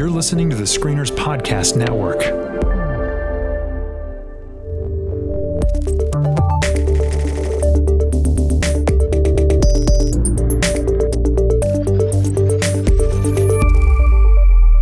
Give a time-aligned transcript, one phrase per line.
[0.00, 2.20] You're listening to the Screeners Podcast Network.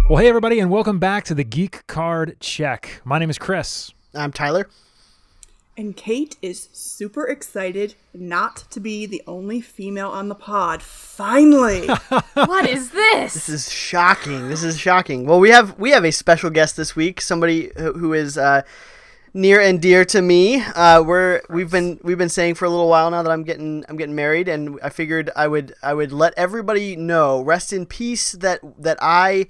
[0.09, 3.01] Well, hey, everybody, and welcome back to the Geek Card Check.
[3.05, 3.93] My name is Chris.
[4.15, 4.69] I'm Tyler.
[5.79, 10.83] And Kate is super excited not to be the only female on the pod.
[10.83, 11.89] Finally.
[12.35, 13.35] What is this?
[13.35, 14.49] This is shocking.
[14.49, 15.27] This is shocking.
[15.27, 17.21] Well, we have we have a special guest this week.
[17.21, 18.63] Somebody who who is uh,
[19.35, 20.63] near and dear to me.
[20.63, 23.85] Uh, we're we've been we've been saying for a little while now that I'm getting
[23.89, 27.43] I'm getting married, and I figured I would I would let everybody know.
[27.43, 28.33] Rest in peace.
[28.33, 29.47] That that I.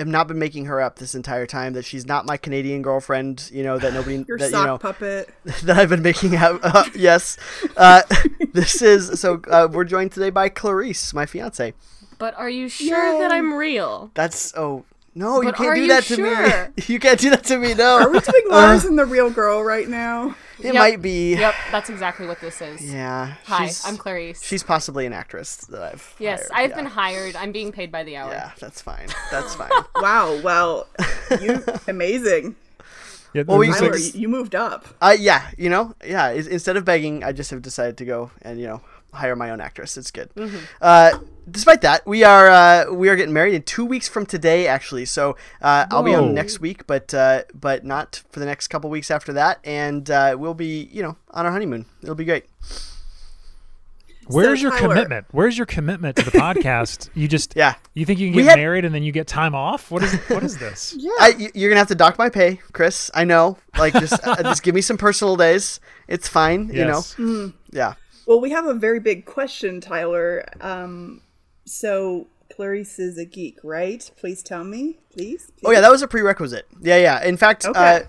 [0.00, 1.74] Have not been making her up this entire time.
[1.74, 3.50] That she's not my Canadian girlfriend.
[3.52, 4.24] You know that nobody.
[4.28, 5.28] Your that, sock you know, puppet.
[5.44, 6.60] that I've been making out.
[6.70, 7.36] Uh, yes,
[7.76, 8.00] uh,
[8.54, 9.42] this is so.
[9.46, 11.74] Uh, we're joined today by Clarice, my fiance.
[12.18, 14.10] but are you sure that I'm real?
[14.14, 16.84] That's oh no, you can't do you that to me.
[16.86, 17.74] You can't do that to me.
[17.74, 20.34] No, Are we doing Lars and the real girl right now?
[20.60, 20.74] It Yep.
[20.74, 21.34] might be.
[21.36, 22.80] Yep, that's exactly what this is.
[22.82, 23.34] Yeah.
[23.46, 24.42] Hi, she's- I'm Clarice.
[24.42, 26.14] She's possibly an actress that I've.
[26.18, 26.76] yes, hired, I've yeah.
[26.76, 27.36] been hired.
[27.36, 28.30] I'm being paid by the hour.
[28.30, 29.08] Yeah, that's fine.
[29.30, 29.70] That's fine.
[29.96, 30.40] Wow.
[30.42, 30.86] Well,
[31.40, 32.56] you amazing.
[33.32, 34.86] Yeah, Well, we- this like- you moved up.
[35.00, 36.24] uh, yeah, you know, yeah.
[36.26, 38.80] i- Instead of begging, I just have decided to go and you know
[39.12, 39.96] hire my own actress.
[39.96, 40.30] It's good.
[40.34, 40.56] Mm-hmm.
[40.80, 41.18] Uh,
[41.50, 45.04] despite that, we are uh, we are getting married in two weeks from today, actually.
[45.04, 48.90] So uh, I'll be on next week, but uh, but not for the next couple
[48.90, 51.86] weeks after that, and uh, we'll be you know on our honeymoon.
[52.02, 52.44] It'll be great.
[54.26, 55.26] Where's So, your Tyler- commitment?
[55.32, 57.10] Where's your commitment to the podcast?
[57.14, 57.74] You just Yeah.
[57.94, 59.90] You think you can get had- married and then you get time off?
[59.90, 60.94] What is what is this?
[60.98, 61.10] Yeah.
[61.18, 63.10] I, y- you're gonna have to dock my pay, Chris.
[63.12, 63.58] I know.
[63.76, 65.80] Like, just uh, just give me some personal days.
[66.06, 66.68] It's fine.
[66.72, 67.02] You know.
[67.18, 67.52] Yes.
[67.72, 67.94] Yeah.
[68.26, 70.44] well, we have a very big question, Tyler.
[70.60, 71.22] Um,
[71.70, 74.10] so Clarice is a geek, right?
[74.18, 75.50] Please tell me, please.
[75.64, 76.66] Oh yeah, that was a prerequisite.
[76.80, 77.22] Yeah, yeah.
[77.24, 78.04] In fact, uh, Okay.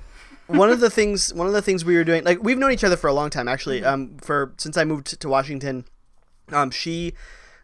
[0.48, 2.83] one of the things one of the things we were doing, like we've known each
[2.83, 3.83] other for a long time, actually.
[3.83, 5.86] Um, for since I moved to Washington,
[6.52, 7.14] um, she,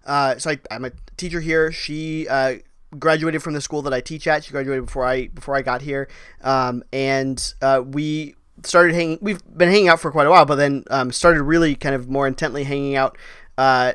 [0.06, 1.72] uh, so I, I'm a teacher here.
[1.72, 2.56] She uh,
[2.98, 4.44] graduated from the school that I teach at.
[4.44, 6.08] She graduated before I before I got here,
[6.42, 9.18] um, and uh, we started hanging.
[9.22, 12.08] We've been hanging out for quite a while, but then um, started really kind of
[12.08, 13.18] more intently hanging out.
[13.58, 13.94] Uh,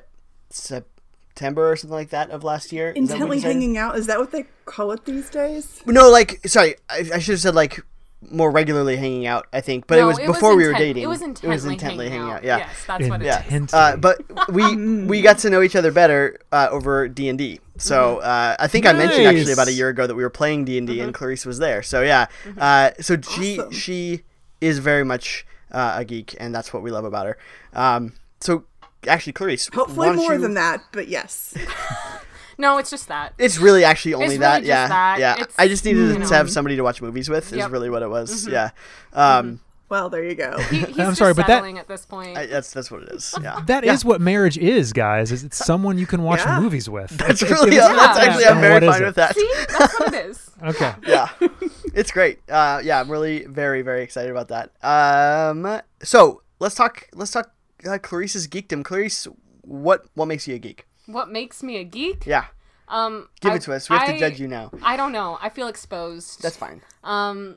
[1.32, 2.93] September or something like that of last year.
[2.94, 3.97] Is that what we Intently hanging out.
[3.97, 5.81] Is that what they call it these days?
[5.87, 7.81] No, like sorry, I, I should have said like
[8.31, 9.47] more regularly hanging out.
[9.50, 11.03] I think, but it No, was before we were dating.
[11.03, 12.44] It was intently, hanging out.
[12.44, 12.59] Yeah.
[12.59, 13.37] Yes, that's what it is.
[13.37, 13.78] Intensely.
[13.78, 17.60] Uh, but we we got to know each other better uh, over D and D.
[17.78, 20.66] So uh, I think I mentioned actually about a year ago that we were playing
[20.66, 21.82] D and D, and Clarice was there.
[21.82, 22.26] So yeah,
[22.59, 23.72] uh, so she Awesome.
[23.72, 24.22] she
[24.60, 27.38] is very much uh, a geek, and that's what we love about her.
[27.72, 28.64] Um, so
[29.06, 31.54] actually, Clarice, why Hopefully don't more you- than that, but yes.
[32.58, 33.32] No, it's just that.
[33.38, 34.58] It's really actually only really that.
[34.58, 35.18] just yeah, that.
[35.18, 35.32] yeah.
[35.34, 36.28] It's- I just needed to know.
[36.28, 37.50] have somebody to watch movies with.
[37.50, 37.70] Is Yep.
[37.72, 38.46] really what it was.
[38.46, 38.70] Yeah.
[39.14, 40.58] Um, Well, there you go.
[40.70, 42.36] He, he's I'm just sorry, but that- at this point.
[42.36, 43.34] I, that's that's what it is.
[43.42, 43.60] Yeah.
[43.66, 45.32] That is what marriage is, guys.
[45.32, 46.60] Is it's someone you can watch Yeah.
[46.60, 47.10] movies with.
[47.16, 49.06] That's If- really if it's that's not that, actually I'm very what is fine it?
[49.06, 49.34] with that.
[49.34, 50.50] See, that's what it is.
[50.62, 50.94] Okay.
[51.06, 51.28] yeah,
[51.94, 52.38] it's great.
[52.48, 54.70] Uh, yeah, I'm really very very excited about that.
[54.84, 57.50] Um, so let's talk let's talk
[57.87, 58.84] uh, Clarice's geekdom.
[58.84, 59.26] Clarice,
[59.62, 60.87] what what makes you a geek?
[61.06, 62.26] What makes me a geek?
[62.26, 62.47] Yeah,
[62.88, 63.88] Um, give I- it to us.
[63.91, 64.70] We have I- to judge you now.
[64.82, 65.38] I don't know.
[65.41, 66.43] I feel exposed.
[66.43, 66.82] That's fine.
[67.04, 67.56] Um,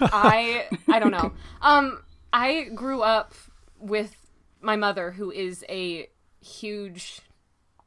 [0.00, 1.32] I I don't know.
[1.60, 2.02] Um,
[2.32, 3.34] I grew up
[3.78, 4.16] with
[4.60, 6.08] my mother, who is a
[6.40, 7.20] huge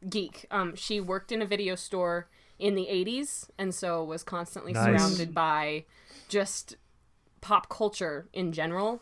[0.08, 0.46] geek.
[0.52, 4.86] Um, she worked in a video store in the '80s, and so was constantly Nice.
[4.86, 5.86] surrounded by
[6.28, 6.76] just
[7.42, 9.02] pop culture in general.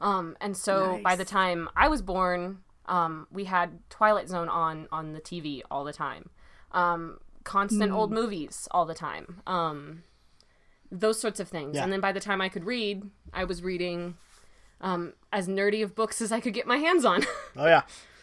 [0.00, 4.88] Um, and so by the time I was born, um, we had Twilight Zone on
[4.92, 6.30] on the TV all the time.
[6.72, 9.40] Um, constant old movies all the time.
[9.46, 10.02] Um,
[10.90, 11.76] those sorts of things.
[11.76, 11.84] Yeah.
[11.84, 14.16] And then by the time I could read, I was reading
[14.80, 17.24] um, as nerdy of books as I could get my hands on.
[17.56, 17.82] Oh yeah.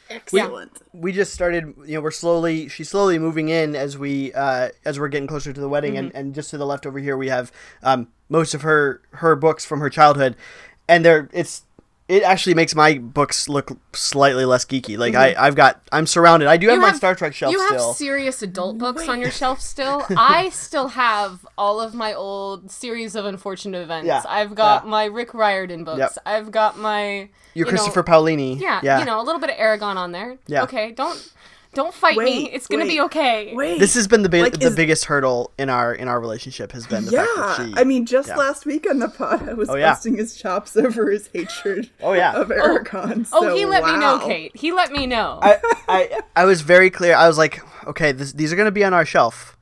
[0.09, 0.81] Excellent.
[0.94, 5.00] we just started you know we're slowly she's slowly moving in as we uh as
[5.00, 7.28] we're getting closer to the wedding and and just to the left over here we
[7.28, 7.51] have
[7.81, 10.36] um most of her her books from her childhood
[10.88, 11.63] and they're it's
[12.07, 15.42] it actually makes my books look slightly less geeky like i mm-hmm.
[15.42, 18.42] i've got i'm surrounded i do have, my star trek shelf you have still serious
[18.42, 20.06] adult books on your shelf still.
[20.18, 24.07] I still have all of my old series of unfortunate events.
[24.07, 24.90] Yeah, I've got yeah.
[24.90, 26.00] my Rick Riordan books.
[26.00, 26.12] Yep.
[26.25, 29.50] I've got my your you christopher know, paolini Yeah, yeah you know, a little bit
[29.50, 30.38] of Eragon on there.
[30.48, 30.63] Yeah.
[30.63, 31.31] Okay, don't
[31.75, 32.50] don't fight me.
[32.50, 33.54] It's gonna be okay.
[33.54, 33.80] Wait.
[33.80, 36.72] this has been the, bi- Like, the is- biggest hurdle in our in our relationship
[36.72, 38.38] has been the fact yeah, that she I mean, just yeah.
[38.38, 39.92] last week on the pod, I was Oh, yeah.
[39.92, 42.33] busting his chops over his hatred Oh, yeah.
[42.36, 42.56] of oh.
[42.56, 43.27] Eragon.
[43.31, 44.19] Oh, so, he let me know.
[44.25, 44.51] Kate.
[44.56, 45.39] He let me know.
[45.42, 45.57] I,
[45.88, 47.16] I I was very clear.
[47.16, 49.55] I was like, okay, this, these are going to be on our shelf,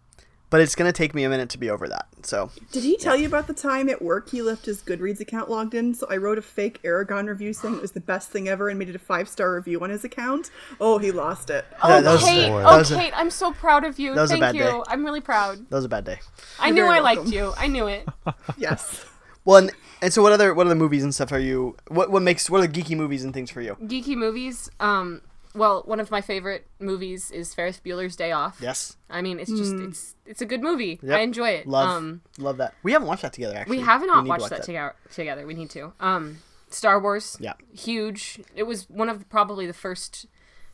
[0.53, 2.05] but it's gonna take me a minute to be over that.
[2.21, 5.49] So Did he tell you about the time at work he left his Goodreads account
[5.49, 5.95] logged in?
[5.95, 8.77] So I wrote a fake Eragon review saying it was the best thing ever and
[8.77, 10.51] made it a five star review on his account.
[10.79, 11.65] Oh, he lost it.
[11.81, 12.49] Oh, Yeah, that Kate!
[12.51, 13.13] that Oh, Kate!
[13.15, 14.13] I'm so proud of you.
[14.13, 14.61] that was a Thank bad you.
[14.61, 14.81] day.
[14.89, 15.57] I'm really proud.
[15.71, 16.19] that was a bad day.
[16.59, 17.51] I You're knew very I liked you.
[17.57, 18.07] I knew it.
[18.55, 19.07] Yes.
[19.45, 19.71] Well, and,
[20.03, 21.77] and so what other what other movies and stuff are you?
[21.87, 23.75] What what makes what are the geeky movies and things for you?
[23.81, 24.69] Geeky movies.
[24.79, 25.21] Um.
[25.55, 28.57] Well, one of my favorite movies is Ferris Bueller's Day Off.
[28.59, 30.99] Yes, I mean, it's just it's it's a good movie.
[31.01, 31.17] Yep.
[31.17, 31.67] I enjoy it.
[31.67, 32.73] love Um, love that.
[32.81, 33.55] We haven't watched that together.
[33.55, 34.95] Actually, we have not need watched watch that, together.
[35.11, 35.93] Together, we need to.
[35.99, 36.39] Um,
[36.69, 37.37] Star Wars.
[37.39, 37.53] Yeah.
[37.71, 38.41] Huge.
[38.55, 40.25] It was one of probably the first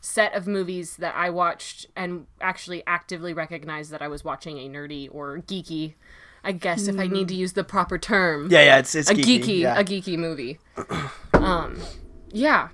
[0.02, 4.70] set of movies that I watched and actually actively recognized that I was watching a
[4.70, 5.96] nerdy or geeky.
[6.42, 8.50] I guess if I need to use the proper term.
[8.50, 9.44] Yeah, yeah, it's it's a geeky.
[9.44, 9.78] geeky, yeah.
[9.78, 10.58] a geeky movie.
[11.34, 11.82] um,
[12.32, 12.70] yeah.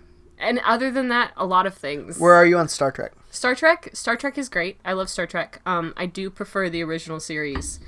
[0.45, 2.19] And other than that, a lot of things.
[2.19, 3.11] Where are you on Star Trek?
[3.31, 3.89] Star Trek.
[3.93, 4.77] Star Trek is great.
[4.85, 5.61] I love Star Trek.
[5.65, 7.79] Um, I do prefer the original series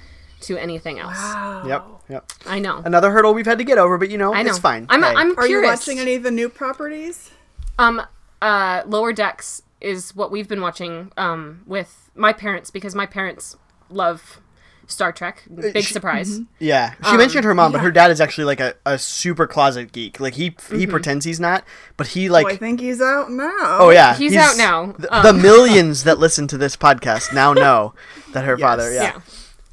[0.42, 1.16] to anything else.
[1.18, 1.64] Wow.
[1.68, 2.32] Yep, yep.
[2.46, 2.82] I know.
[2.86, 4.50] Another hurdle we've had to get over, but you know, I know.
[4.50, 4.86] it's fine.
[4.90, 5.14] I'm Hey.
[5.16, 5.80] I'm Are you curious.
[5.88, 7.32] watching any of the new properties?
[7.80, 8.02] Um,
[8.42, 13.56] uh, Lower Decks is what we've been watching um with my parents because my parents
[13.90, 14.42] love
[14.88, 15.44] Star Trek.
[15.54, 16.40] Big Uh, she- surprise.
[16.60, 19.46] Yeah, she Um, mentioned her mom, but her dad is actually like a, a super
[19.46, 20.20] closet geek.
[20.20, 20.90] Like he he Mm-hmm.
[20.92, 21.64] pretends he's not,
[21.98, 23.78] but he like oh, I think he's out now.
[23.80, 24.94] oh yeah, He's out now.
[24.98, 25.24] The, Um.
[25.24, 27.94] the millions that listen to this podcast now know
[28.34, 28.92] that her father.
[28.94, 29.04] Yeah.
[29.04, 29.20] Yeah.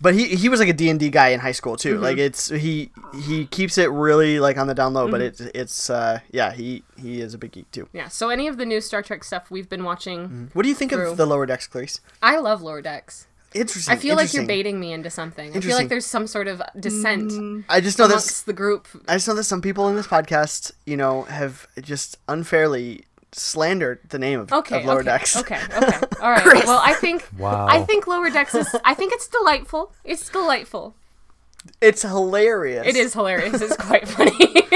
[0.01, 1.95] but he he was like a D and D guy in high school too.
[1.95, 2.03] Mm-hmm.
[2.03, 2.91] Like it's he
[3.25, 5.47] he keeps it really like on the down low, but Mm-hmm.
[5.47, 7.89] it's it's uh yeah he he is a big geek too.
[7.93, 8.09] Yeah.
[8.09, 10.91] So any of the new Star Trek stuff we've been watching, What do you think
[10.93, 11.11] True.
[11.13, 12.01] of the lower decks, Clarice?
[12.21, 13.29] I love Lower Decks.
[13.55, 13.95] Interesting.
[13.95, 15.57] I feel like you're baiting me into something.
[15.57, 17.65] I feel like there's some sort of dissent mm.
[17.69, 18.89] I just know that amongst the group.
[19.07, 24.01] I just know that some people in this podcast, you know, have just unfairly slandered
[24.09, 24.81] the name of, Okay.
[24.81, 25.37] of lower okay, decks.
[25.37, 25.61] Okay.
[25.77, 25.99] Okay.
[26.21, 26.67] All right.
[26.67, 27.67] Well, I think Wow.
[27.69, 28.75] I think Lower Decks is.
[28.85, 29.93] I think it's delightful.
[30.05, 30.95] It's delightful.
[31.81, 32.87] It's hilarious.
[32.87, 33.61] It is hilarious.
[33.61, 34.69] It's quite funny.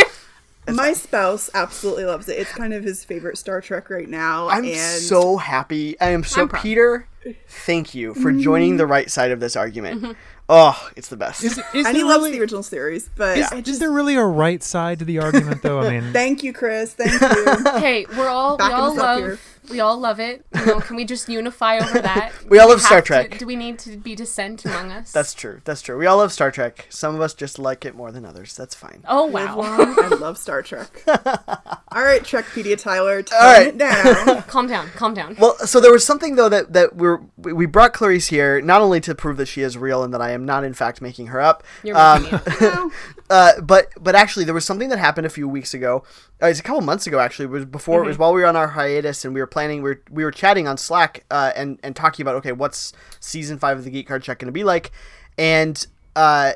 [0.71, 2.39] My spouse absolutely loves it.
[2.39, 4.49] It's kind of his favorite Star Trek right now.
[4.49, 5.99] I'm and so happy.
[6.01, 6.63] I am so I'm proud.
[6.63, 7.09] Peter.
[7.49, 10.03] Thank you for joining the right side of this argument.
[10.03, 10.13] Mm-hmm.
[10.51, 11.45] Oh, it's the best.
[11.45, 13.49] Is, is and there he loves really, the original series, but Yeah.
[13.53, 15.81] I Is there really a right side to the argument, though?
[15.81, 16.95] I mean, thank you, Chris.
[16.95, 17.71] Thank you.
[17.81, 19.39] hey, we're all we all love here.
[19.71, 20.45] We all love it.
[20.55, 22.33] You know, can we just unify over that?
[22.49, 23.39] We all Do love Star have to- Trek.
[23.39, 25.13] do we need to be dissent among us?
[25.13, 25.61] That's true.
[25.65, 25.97] That's true.
[25.99, 26.87] We all love Star Trek.
[26.89, 28.57] Some of us just like it more than others.
[28.57, 29.03] That's fine.
[29.09, 29.57] oh wow.
[29.61, 31.03] I love Star Trek.
[31.09, 33.67] all right, Trekpedia Tyler, tone All right.
[33.69, 34.43] it down.
[34.49, 34.89] calm down.
[34.97, 35.37] Calm down.
[35.39, 38.81] Well, so there was something though that that we're we we brought Clarice here not
[38.83, 41.29] only to prove that she is real and that I am not in fact making
[41.29, 42.61] her up, You're um, making me up.
[42.61, 42.91] No.
[43.31, 46.03] Uh, but but actually there was something that happened a few weeks ago.
[46.43, 47.47] Uh, it's a couple months ago actually.
[47.47, 49.83] It was before it was while we were on our hiatus and we were planning.
[49.83, 53.59] We were, we were chatting on Slack uh, and and talking about okay, what's season
[53.59, 54.91] five of the Geek Card Check going to be like,
[55.37, 55.87] and
[56.17, 56.53] uh,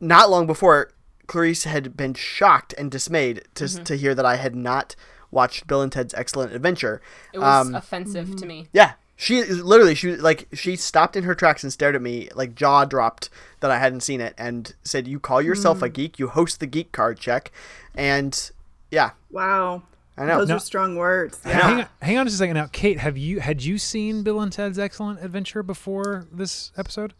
[0.00, 0.92] not long before
[1.26, 4.96] Clarice had been shocked and dismayed to to hear that I had not
[5.30, 7.00] watched Bill and Ted's Excellent Adventure.
[7.32, 8.68] It was Um, offensive to me.
[8.72, 12.28] yeah, she literally she was like she stopped in her tracks and stared at me
[12.34, 13.30] like jaw dropped
[13.60, 15.92] that I hadn't seen it and said, "You call yourself a hmm.
[15.92, 16.18] geek?
[16.18, 17.50] You host the Geek Card Check?"
[17.94, 18.50] And
[18.90, 19.82] yeah, Wow.
[20.18, 20.38] I know.
[20.38, 20.56] Those No.
[20.56, 21.38] are strong words.
[21.44, 22.54] Now, hang, on, hang on just a second.
[22.54, 27.12] Now, Kate, have you had you seen Bill and Ted's Excellent Adventure before this episode?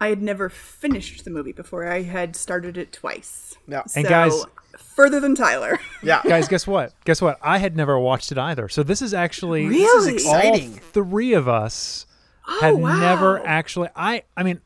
[0.00, 1.86] I had never finished the movie before.
[1.86, 3.56] I had started it twice.
[3.66, 3.82] Yeah.
[3.94, 4.44] And so, guys-
[4.78, 5.78] further than Tyler.
[6.02, 6.92] yeah, Guys, guess what?
[7.04, 7.38] Guess what?
[7.42, 8.68] I had never watched it either.
[8.68, 10.14] So this is actually this is Really?
[10.14, 10.72] exciting.
[10.72, 12.06] all three of us
[12.48, 12.98] oh, had Oh, wow.
[13.00, 13.88] never actually.
[13.96, 14.60] I I mean,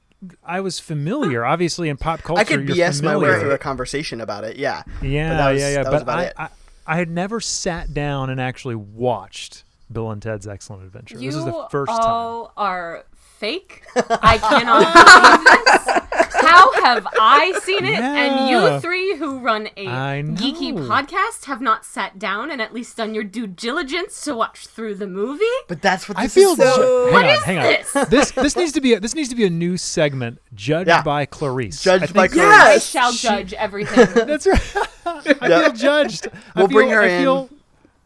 [0.44, 2.40] I was familiar, obviously in pop culture.
[2.40, 4.56] I could you're BS my way through a conversation about it.
[4.56, 5.82] Yeah, Yeah, But that was- yeah, yeah.
[5.84, 6.32] that was But about I, it.
[6.36, 6.48] I,
[6.86, 9.62] I had never sat down and actually watched
[9.92, 11.16] Bill and Ted's Excellent Adventure.
[11.18, 12.00] You this is the first time.
[12.02, 13.82] all are fake.
[13.94, 15.97] I cannot believe this.
[16.48, 17.98] How have I seen it?
[18.00, 22.96] And you three who run a geeky podcast have not sat down and at least
[22.96, 25.44] done your due diligence to watch through the movie?
[25.68, 26.50] but that's what I feel.
[26.52, 27.12] is so- for.
[27.12, 27.64] hang What on, is hang on.
[27.64, 27.92] this?
[28.08, 31.02] This this needs to be a, this needs to be a new segment judged Yeah.
[31.02, 31.82] by Clarice.
[31.82, 32.50] Judged I by Clarice.
[32.50, 32.86] I Yes.
[32.88, 34.06] shall judge everything.
[34.26, 34.76] That's right.
[35.06, 35.62] I Yeah.
[35.64, 36.28] feel judged.
[36.56, 37.22] We'll feel, bring her I in.
[37.22, 37.50] feel,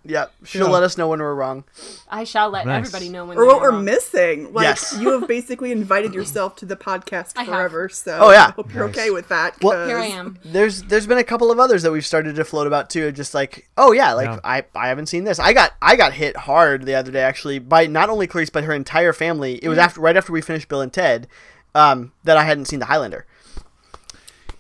[0.04, 0.73] Yeah, she'll Yeah.
[0.73, 1.62] let us know when we're wrong.
[2.11, 2.78] I shall let Nice.
[2.87, 3.85] everybody know when or what we're wrong.
[3.85, 4.52] missing.
[4.52, 4.97] Like Yes.
[4.99, 7.88] you have basically invited yourself to the podcast I forever.
[7.88, 8.47] So Oh, yeah.
[8.49, 8.97] I hope you're Nice.
[8.99, 9.54] okay with that.
[9.62, 10.38] Well- Here I am.
[10.44, 13.12] There's there's been a couple of others that we've started to float about too.
[13.12, 14.38] Just like, oh yeah, like Yeah.
[14.42, 15.38] I I haven't seen this.
[15.38, 18.64] I got I got hit hard the other day actually by not only Clarice but
[18.64, 19.61] her entire family.
[19.62, 19.82] It was Mm.
[19.85, 21.28] after right after we finished Bill and Ted,
[21.75, 23.25] um, that I hadn't seen the Highlander.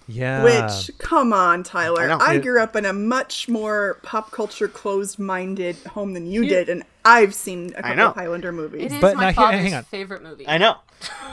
[0.08, 0.42] Yeah.
[0.44, 2.08] Which, come on, Tyler.
[2.08, 2.18] know.
[2.20, 6.68] I, grew up in a much more pop culture closed minded home than you did,
[6.68, 8.84] and I've seen a couple of Highlander movies.
[8.84, 9.84] It is But my now father's hang on.
[9.84, 10.46] favorite movie.
[10.48, 10.76] I know.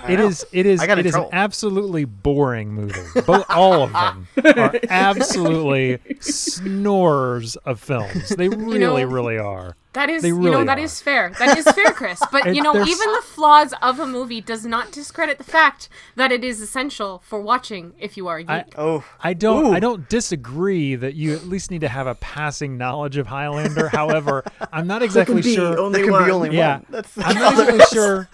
[0.03, 0.27] I It know.
[0.27, 0.45] is.
[0.51, 0.79] It is.
[0.81, 1.29] I got in It is an trouble.
[1.33, 2.99] absolutely boring movie.
[3.25, 8.29] Both, all of them are absolutely snores of films.
[8.29, 9.75] They really, know- really are.
[9.93, 10.81] That is, They you really know, that are.
[10.81, 11.31] is fair.
[11.39, 12.21] That is fair, Chris.
[12.31, 15.89] But you know, there's- even the flaws of a movie does not discredit the fact
[16.15, 18.49] that it is essential for watching if you are a geek.
[18.51, 19.65] I- Oh, I don't.
[19.65, 19.73] Ooh.
[19.73, 23.89] I don't disagree that you at least need to have a passing knowledge of Highlander.
[23.89, 25.77] However, I'm not exactly be sure.
[25.79, 26.25] only there can one.
[26.25, 26.75] be only Yeah.
[26.77, 26.85] one.
[26.91, 28.29] That's, I'm not exactly sure.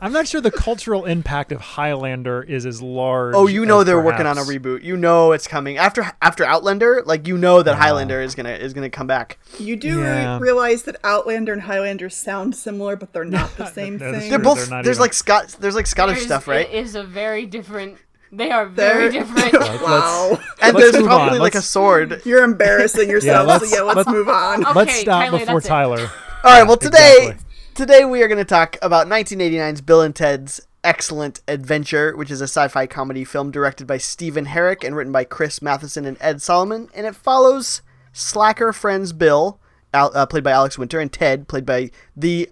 [0.00, 3.34] I'm not sure the cultural impact of Highlander is as large.
[3.34, 4.82] Oh, you know as they're working on a reboot.
[4.82, 7.02] You know it's coming after after Outlander.
[7.04, 9.38] Like you know that Highlander is gonna is gonna come back.
[9.58, 13.98] You do re- realize that Outlander and Highlander sound similar, but they're not the same
[13.98, 14.30] That's thing.
[14.30, 14.58] They're both.
[14.58, 15.56] they're not there's even- like Scott.
[15.60, 16.66] There's like Scottish There's- stuff, right?
[16.68, 17.98] It is a very different.
[18.32, 19.52] They are very They're- different.
[19.82, 20.38] wow.
[20.60, 21.42] and let's there's move probably on.
[21.42, 22.22] like a Let's- sword.
[22.24, 24.64] You're embarrassing yourself, let's- so yeah, let's let's- move on.
[24.64, 25.60] Okay, Let's stop Tyler, before.
[25.60, 26.10] Tyler.
[26.42, 26.64] All right.
[26.66, 27.43] Well, today exactly.
[27.74, 32.40] Today we are going to talk about 1989's Bill and Ted's Excellent Adventure, which is
[32.40, 36.40] a sci-fi comedy film directed by Stephen Herek and written by Chris Matheson and Ed
[36.40, 39.58] Solomon, and it follows slacker friends Bill,
[39.92, 42.48] Al, uh, played by Alex Winter, and Ted, played by the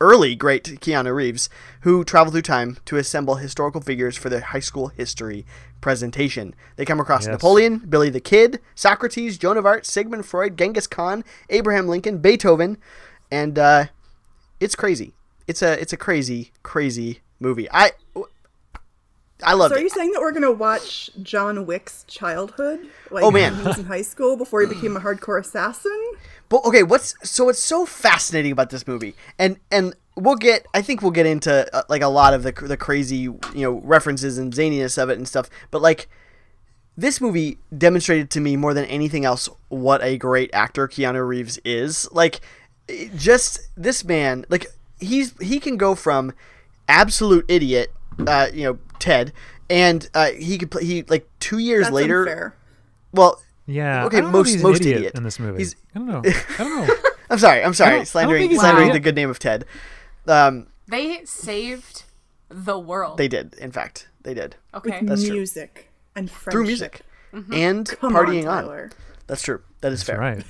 [0.00, 1.48] early great Keanu Reeves,
[1.80, 5.44] who travel through time to assemble historical figures for their high school history
[5.80, 6.54] presentation.
[6.76, 7.32] They come across Yes.
[7.32, 12.78] Napoleon, Billy the Kid, Socrates, Joan of Arc, Sigmund Freud, Genghis Khan, Abraham Lincoln, Beethoven,
[13.28, 13.86] and uh,
[14.62, 15.12] it's crazy.
[15.46, 17.68] It's a it's a crazy crazy movie.
[17.70, 17.92] I
[19.44, 19.70] I love.
[19.70, 19.82] So are it.
[19.82, 22.86] you saying that we're gonna watch John Wick's childhood?
[23.10, 23.52] Like Oh, man.
[23.52, 26.12] when he was in high school before he became a hardcore assassin?
[26.48, 30.82] But okay, what's so it's so fascinating about this movie, and and we'll get, I
[30.82, 34.38] think we'll get into uh, like a lot of the the crazy you know references
[34.38, 35.48] and zaniness of it and stuff.
[35.70, 36.08] But like,
[36.96, 41.58] this movie demonstrated to me more than anything else what a great actor Keanu Reeves
[41.64, 42.06] is.
[42.12, 42.40] Like,
[43.16, 44.66] just this man, like
[45.00, 46.32] he's he can go from
[46.88, 47.92] absolute idiot,
[48.26, 49.32] uh, you know, Ted,
[49.70, 52.20] and uh, he could play he like two years That's later.
[52.22, 52.56] unfair.
[53.12, 54.04] Well, Yeah.
[54.06, 55.14] Okay, I don't know if most- most idiot, idiot.
[55.14, 55.58] in this movie.
[55.58, 56.22] He's- I don't know.
[56.58, 56.94] I don't know.
[57.30, 59.64] I'm sorry, I'm sorry, don't- I don't slandering slandering an the good name of Ted.
[60.26, 62.04] Um, they saved
[62.48, 63.16] the world.
[63.18, 65.00] they did, in fact, they did okay.
[65.00, 65.34] With That's true.
[65.36, 66.52] music and friendship.
[66.52, 67.00] through music
[67.32, 68.90] and Come partying on, on.
[69.26, 69.62] That's true.
[69.80, 70.18] That is fair.
[70.18, 70.44] right.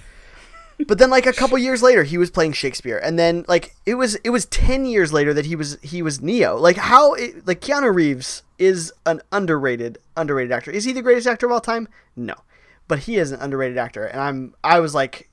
[0.86, 3.94] But then, like a couple years later, he was playing Shakespeare, and then like it
[3.94, 6.56] was it was ten years later that he was he was Neo.
[6.56, 10.70] Like how it, like Keanu Reeves is an underrated underrated actor.
[10.70, 11.88] Is he the greatest actor of all time?
[12.16, 12.34] No,
[12.88, 15.30] but he is an underrated actor, and I'm I was like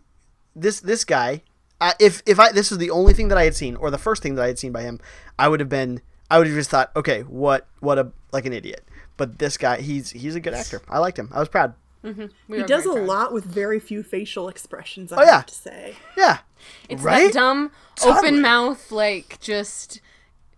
[0.56, 1.44] this this guy.
[1.82, 3.98] Uh, if if I this was the only thing that I had seen or the
[3.98, 5.00] first thing that I had seen by him,
[5.38, 8.54] I would have been I would have just thought, okay, what what a like an
[8.54, 8.84] idiot.
[9.18, 10.82] But this guy, he's he's a good actor.
[10.90, 11.30] I liked him.
[11.34, 11.74] I was proud.
[12.04, 12.26] Mm-hmm.
[12.48, 13.06] We He does a proud.
[13.08, 15.32] lot with very few facial expressions, I Oh, yeah.
[15.38, 15.96] have to say.
[16.18, 16.40] Yeah,
[16.88, 17.26] It's right?
[17.26, 18.18] that dumb, Totally.
[18.30, 20.00] open mouth, like just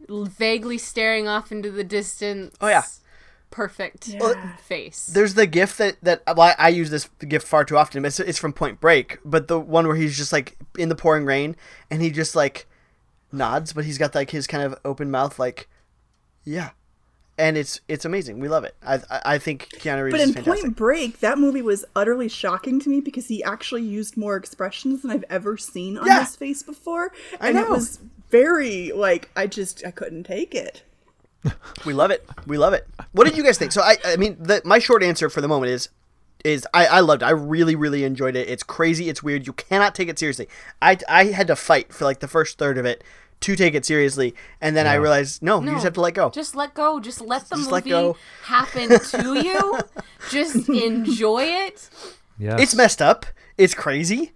[0.10, 2.56] vaguely staring off into the distance.
[2.62, 2.84] Oh, yeah.
[3.50, 4.56] Perfect Yeah.
[4.58, 5.08] face.
[5.08, 8.06] there's the gif that that uh, well, I, I use this gif far too often.
[8.06, 11.26] It's, it's from Point Break, but the one where he's just like in the pouring
[11.26, 11.58] rain
[11.90, 12.66] and he just like
[13.30, 15.68] nods, but he's got like his kind of open mouth, like
[16.46, 16.70] yeah,
[17.38, 18.40] and it's it's amazing.
[18.40, 18.76] We love it.
[18.86, 20.44] I I, I think Keanu Reeves But in.
[20.44, 25.02] Point Break, that movie was utterly shocking to me because he actually used more expressions
[25.02, 26.22] than I've ever seen on Yeah.
[26.22, 27.12] his face before.
[27.40, 30.84] And it was very like I just I couldn't take it.
[31.86, 32.24] We love it.
[32.46, 32.88] We love it.
[33.14, 33.72] What did you guys think?
[33.72, 35.90] So I I mean, the, my short answer for the moment is
[36.46, 37.26] is I, I loved it.
[37.26, 38.48] I really really enjoyed it.
[38.48, 39.10] It's crazy.
[39.10, 39.48] It's weird.
[39.48, 40.48] You cannot take it seriously.
[40.82, 43.04] I I had to fight for like the first third of it
[43.42, 46.30] to take it seriously, and then I realized no, you just have to let go.
[46.30, 47.00] Just let go.
[47.00, 48.18] Just let the Just let movie go.
[48.44, 49.80] happen to you.
[50.30, 51.90] Just enjoy it.
[52.38, 52.60] Yes.
[52.62, 53.26] It's messed up.
[53.58, 54.32] It's crazy.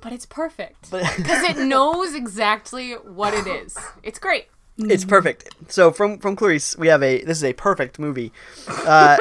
[0.00, 1.18] But it's perfect because
[1.50, 3.76] it knows exactly what it is.
[4.02, 4.46] It's great.
[4.78, 5.48] It's perfect.
[5.68, 8.32] So from from Clarice, we have a this is a perfect movie.
[8.68, 9.16] Uh,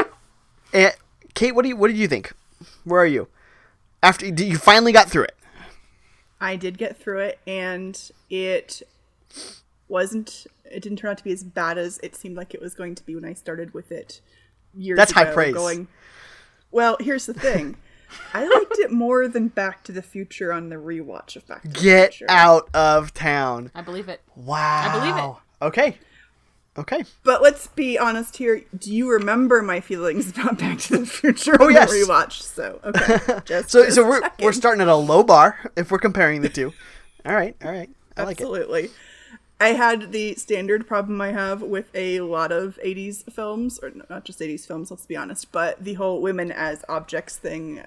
[0.71, 0.93] and
[1.33, 2.33] Kate, what do you what did you think?
[2.83, 3.27] Where are you?
[4.03, 5.35] After you you finally got through it.
[6.39, 7.99] I did get through it and
[8.29, 8.83] it
[9.87, 12.73] wasn't it didn't turn out to be as bad as it seemed like it was
[12.73, 14.19] going to be when I started with it
[14.73, 15.53] years That's high ago, praise.
[15.53, 15.87] going
[16.71, 17.77] Well, here's the thing.
[18.33, 21.67] I liked it more than Back to the Future on the rewatch of Back to
[21.69, 22.25] the Get Future.
[22.31, 23.69] out of town.
[23.75, 24.21] I believe it.
[24.35, 24.83] Wow.
[24.89, 25.65] I believe it.
[25.65, 25.97] Okay.
[26.77, 27.03] Okay.
[27.23, 28.61] But let's be honest here.
[28.77, 31.89] Do you remember my feelings about Back to the Future Oh, on yes.
[31.89, 32.41] the rewatch?
[32.43, 34.45] So okay, just So so we're checking.
[34.45, 36.71] we're starting at a low bar if we're comparing the two.
[37.25, 37.55] All right.
[37.63, 37.89] All right.
[38.15, 38.47] I like it.
[39.59, 44.23] I had the standard problem I have with a lot of 80s films, or not
[44.23, 47.83] just 80s films, let's be honest, but the whole women as objects thing.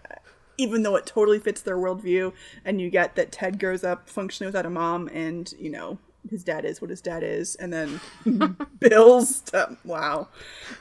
[0.59, 2.33] even though it totally fits their worldview.
[2.65, 5.99] And you get that Ted grows up functioning without a mom, and you know
[6.29, 8.00] his dad is what his dad is, and then
[8.79, 9.77] Bill's stuff.
[9.85, 10.29] Wow.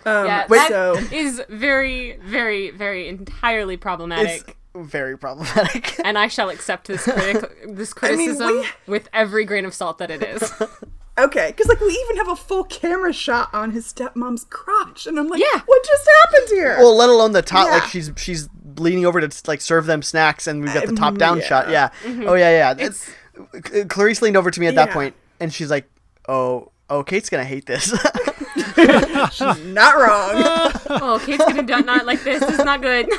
[0.05, 4.57] Um, Yeah, that so is very, very, very entirely problematic.
[4.75, 5.99] Very problematic.
[6.05, 9.97] and I shall accept this critic this mean, criticism we- with every grain of salt
[9.99, 10.43] that it is.
[11.17, 15.17] okay, because like we even have a full camera shot on his stepmom's crotch, and
[15.19, 15.61] I'm like, Yeah.
[15.65, 16.77] what just happened here?
[16.77, 17.69] well, let alone the top.
[17.69, 18.47] Like she's she's
[18.77, 21.43] leaning over to like serve them snacks, and we've got the Um, top down yeah.
[21.45, 21.69] shot.
[21.69, 21.89] Yeah.
[22.05, 22.85] Oh yeah, yeah.
[22.85, 23.09] It's,
[23.87, 25.89] Clarice leaned over to me at that point, and she's like,
[26.27, 27.85] "Oh, oh, Kate's gonna hate this."
[29.31, 30.31] She's not wrong.
[31.01, 32.39] oh, Kate's gonna do not like this.
[32.41, 33.09] This is not good.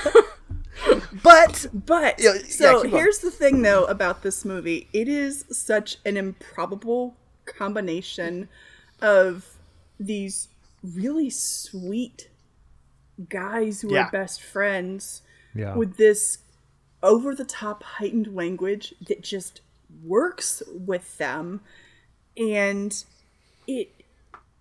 [1.23, 3.03] but But Yeah, yeah, so keep going.
[3.03, 4.89] here's the thing though about this movie.
[4.93, 8.49] It is such an improbable combination
[9.01, 9.57] of
[9.99, 10.49] these
[10.83, 12.29] really sweet
[13.29, 14.07] guys who Yeah.
[14.07, 15.23] are best friends
[15.55, 15.75] Yeah.
[15.75, 16.39] with this
[17.03, 19.61] over the top heightened language that just
[20.05, 21.61] works with them
[22.37, 23.05] and
[23.67, 23.91] it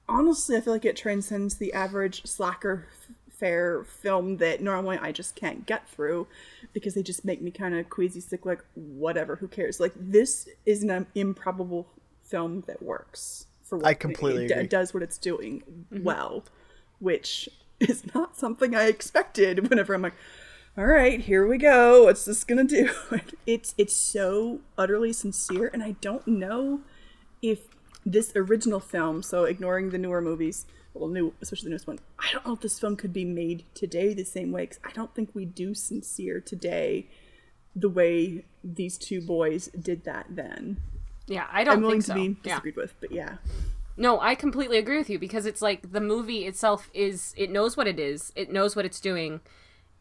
[0.07, 2.87] honestly i feel like it transcends the average slacker
[3.41, 6.27] f- fare film that normally i just can't get through
[6.73, 9.79] because they just make me kind of queasy sick like whatever who cares?
[9.79, 11.87] Like this is an improbable
[12.23, 14.67] film that works for what I completely it, d- agree.
[14.67, 16.03] does what it's doing mm-hmm.
[16.03, 16.43] well
[16.99, 20.15] which is not something i expected whenever i'm like
[20.77, 22.91] all right here we go what's this gonna do?
[23.45, 26.81] It's it's so utterly sincere and i don't know
[27.41, 27.69] if
[28.05, 32.31] this original film, so ignoring the newer movies, well, new, especially the newest one, I
[32.31, 35.13] don't know if this film could be made today the same way because I don't
[35.13, 37.07] think we do sincere today
[37.75, 40.77] the way these two boys did that then.
[41.27, 42.13] Yeah, I don't I'm willing so.
[42.15, 42.55] to be yeah.
[42.55, 43.37] disagreed with, but yeah.
[43.95, 47.77] No, I completely agree with you because it's like the movie itself is it knows
[47.77, 49.41] what it is, it knows what it's doing,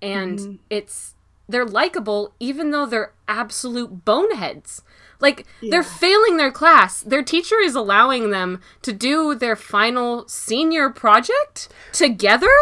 [0.01, 0.55] and Mm-hmm.
[0.71, 1.15] it's
[1.49, 4.83] they're likable even though they're absolute boneheads.
[5.21, 7.01] Like they're failing their class.
[7.03, 12.53] Their teacher is allowing them to do their final senior project together,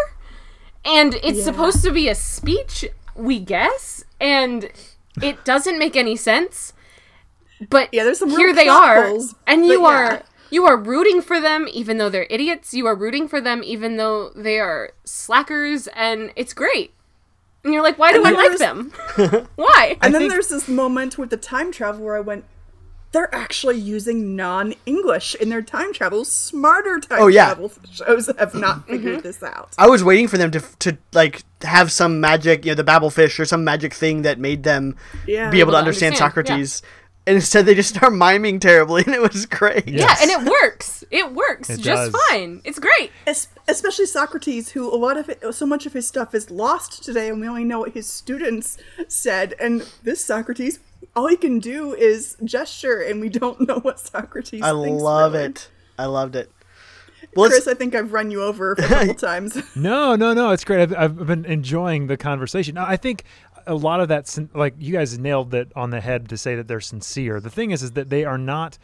[0.84, 1.44] and it's Yeah.
[1.44, 4.70] supposed to be a speech, we guess, and
[5.22, 6.72] it doesn't make any sense.
[7.68, 9.12] But Yeah, there's some here they are,
[9.46, 9.88] and you yeah.
[9.88, 12.72] are you are rooting for them even though they're idiots.
[12.72, 16.94] You are rooting for them even though they are slackers, and it's great.
[17.66, 18.92] And you're like, why do And I like there's- them?
[19.56, 19.96] why?
[20.00, 22.44] And then think- there's this moment with the time travel where I went,
[23.12, 26.24] they're actually using non-English in their time travel.
[26.24, 27.46] Smarter time Oh, yeah.
[27.46, 28.90] travel shows have not Mm-hmm.
[28.92, 29.74] figured this out.
[29.78, 33.10] I was waiting for them to to like have some magic, you know, the babble
[33.10, 35.50] fish or some magic thing that made them Yeah.
[35.50, 36.82] be able to to understand, understand, Socrates.
[37.26, 39.88] And instead, they just start miming terribly, and it was great.
[39.88, 40.02] Yeah.
[40.06, 41.02] yeah, and it works.
[41.10, 42.22] It works It just does.
[42.30, 42.60] fine.
[42.64, 43.10] It's great.
[43.26, 47.02] Es- especially Socrates, who a lot of it, so much of his stuff is lost
[47.02, 49.54] today, and we only know what his students said.
[49.60, 50.78] And this Socrates,
[51.16, 54.62] all he can do is gesture, and we don't know what Socrates.
[54.62, 55.46] I thinks, love really.
[55.46, 55.68] it.
[55.98, 56.50] I loved it.
[57.34, 59.60] Well, Chris, I think I've run you over a couple times.
[59.76, 60.52] No, no, no.
[60.52, 60.80] It's great.
[60.80, 62.78] I've, I've been enjoying the conversation.
[62.78, 63.24] I think
[63.66, 66.68] a lot of that, like you guys nailed it on the head to say that
[66.68, 67.40] they're sincere.
[67.40, 68.78] The thing is, is that they are not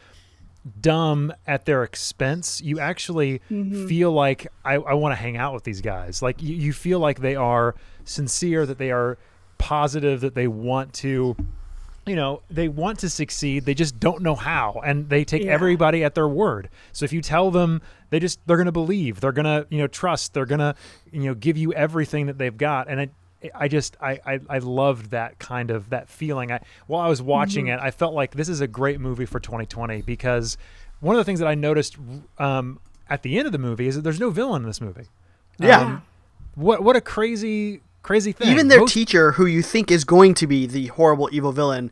[0.79, 2.61] dumb at their expense.
[2.61, 3.87] You actually mm-hmm.
[3.87, 6.21] feel like I, I want to hang out with these guys.
[6.21, 9.17] Like you, you feel like they are sincere, that they are
[9.57, 11.35] positive, that they want to
[12.05, 15.53] you know they want to succeed they just don't know how and they take Yeah.
[15.53, 19.21] everybody at their word so if you tell them they just they're going to believe
[19.21, 20.75] they're going to you know trust they're going to
[21.11, 23.11] you know give you everything that they've got and it
[23.55, 26.51] I just I, I I loved that kind of that feeling.
[26.51, 27.79] I while I was watching Mm-hmm.
[27.79, 30.57] it, I felt like this is a great movie for 2020 because
[30.99, 31.97] one of the things that I noticed
[32.37, 32.79] um,
[33.09, 35.07] at the end of the movie is that there's no villain in this movie.
[35.59, 35.81] yeah.
[35.81, 36.01] Um,
[36.55, 38.47] what what a crazy crazy thing.
[38.49, 41.91] Even their Most- teacher, who you think is going to be the horrible evil villain,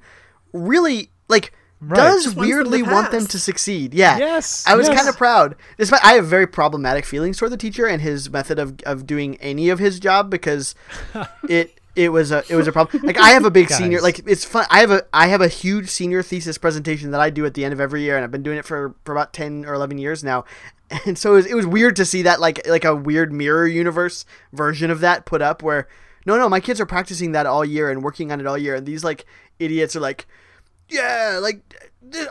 [0.53, 1.97] really like Right.
[1.97, 3.95] does Just wants them weirdly want them to succeed.
[3.95, 4.19] Yeah.
[4.19, 4.97] Yes, I was yes.
[4.97, 5.55] kind of proud.
[5.77, 9.35] Despite I have very problematic feelings toward the teacher and his method of, of doing
[9.37, 10.75] any of his job because
[11.49, 13.01] it it was a it was a problem.
[13.03, 14.65] Like I have a big senior like it's fun.
[14.69, 17.65] I have a I have a huge senior thesis presentation that I do at the
[17.65, 19.97] end of every year and I've been doing it for for about 10 or 11
[19.97, 20.45] years now.
[21.05, 23.65] And so it was, it was weird to see that like like a weird mirror
[23.65, 25.87] universe version of that put up where
[26.25, 28.75] no no my kids are practicing that all year and working on it all year
[28.75, 29.25] and these like
[29.57, 30.27] idiots are like
[30.91, 31.61] yeah, like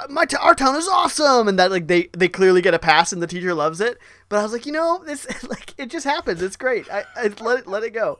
[0.08, 3.12] my t- our town is awesome, and that like they they clearly get a pass,
[3.12, 3.98] and the teacher loves it.
[4.28, 6.42] But I was like, you know, this like it just happens.
[6.42, 6.90] It's great.
[6.90, 8.18] I, I let it let it go.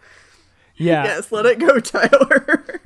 [0.76, 2.81] yeah, yes, let it go, Tyler.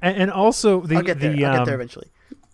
[0.00, 1.32] and, and also the I'll get there.
[1.32, 2.08] the I'll get um, there eventually.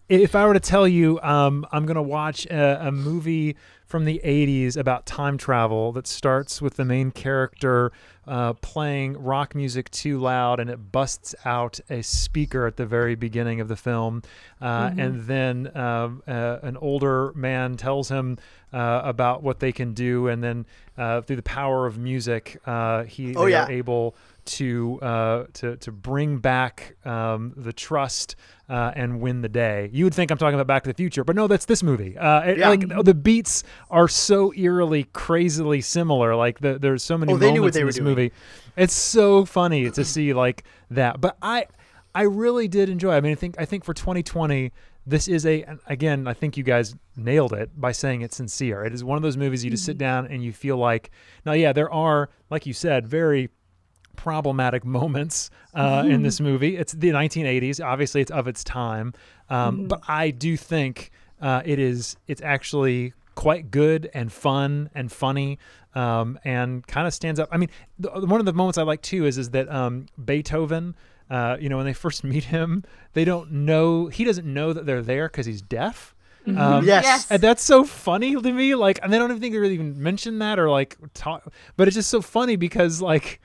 [0.09, 4.21] if I were to tell you, um, I'm gonna watch a, a movie from the
[4.25, 7.93] 80s about time travel that starts with the main character
[8.27, 13.15] uh, playing rock music too loud and it busts out a speaker at the very
[13.15, 14.23] beginning of the film.
[14.61, 18.39] Uh, And then um, uh, an older man tells him
[18.73, 20.27] uh, about what they can do.
[20.27, 20.67] And then
[20.99, 23.67] uh, through the power of music, uh, he Oh, yeah.
[23.67, 28.37] are able to uh, to to bring back um, the trust
[28.69, 29.91] uh, and win the day.
[29.93, 32.17] You would think I'm talking about Back to the Future, but no, that's this movie.
[32.17, 32.69] Uh, it- Yeah.
[32.69, 36.35] Like the beats are so eerily, crazily similar.
[36.35, 38.09] Like the, there's so many Oh, they knew what moments they in this doing.
[38.09, 38.33] movie.
[38.77, 41.21] It's so funny to see like that.
[41.21, 41.67] But I
[42.15, 43.13] I really did enjoy.
[43.15, 44.73] I mean, I think I think for 2020.
[45.09, 46.27] This is a and again.
[46.27, 48.85] I think you guys nailed it by saying it's sincere.
[48.85, 51.13] It is one of those movies you just sit down and you feel like.
[51.45, 53.49] Now, yeah, there are, like you said, very
[54.17, 56.77] problematic moments uh, in this movie.
[56.77, 57.85] It's the 1980s.
[57.85, 59.13] Obviously, it's of its time,
[59.51, 62.17] um, but I do think uh, it is.
[62.27, 65.59] It's actually quite good and fun and funny,
[65.95, 67.49] um, and kind of stands up.
[67.53, 70.95] I mean, the, one of the moments I like too is is that um, Beethoven.
[71.29, 74.07] Uh, you know, when they first meet him, they don't know.
[74.07, 76.15] He doesn't know that they're there because he's deaf.
[76.47, 77.05] Um, Yes.
[77.05, 77.31] Yes.
[77.33, 78.77] and that's so funny to me.
[78.77, 81.89] Like, and they don't even think they really even mention that or like talk, but
[81.89, 83.41] it's just so funny because like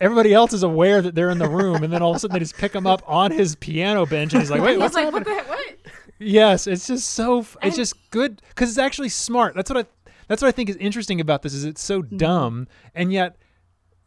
[0.00, 2.34] everybody else is aware that they're in the room, and then all of a sudden
[2.34, 4.94] they just pick him up on his piano bench, and he's like, "Wait, He's what's
[4.94, 5.50] like, happening?" what the?
[5.50, 5.76] What?
[6.20, 7.40] Yes, it's just so.
[7.40, 9.54] f- It's just good because it's actually smart.
[9.54, 10.12] That's what I.
[10.26, 11.54] That's what I think is interesting about this.
[11.54, 12.16] Is it's so Mm-hmm.
[12.16, 13.36] dumb, and yet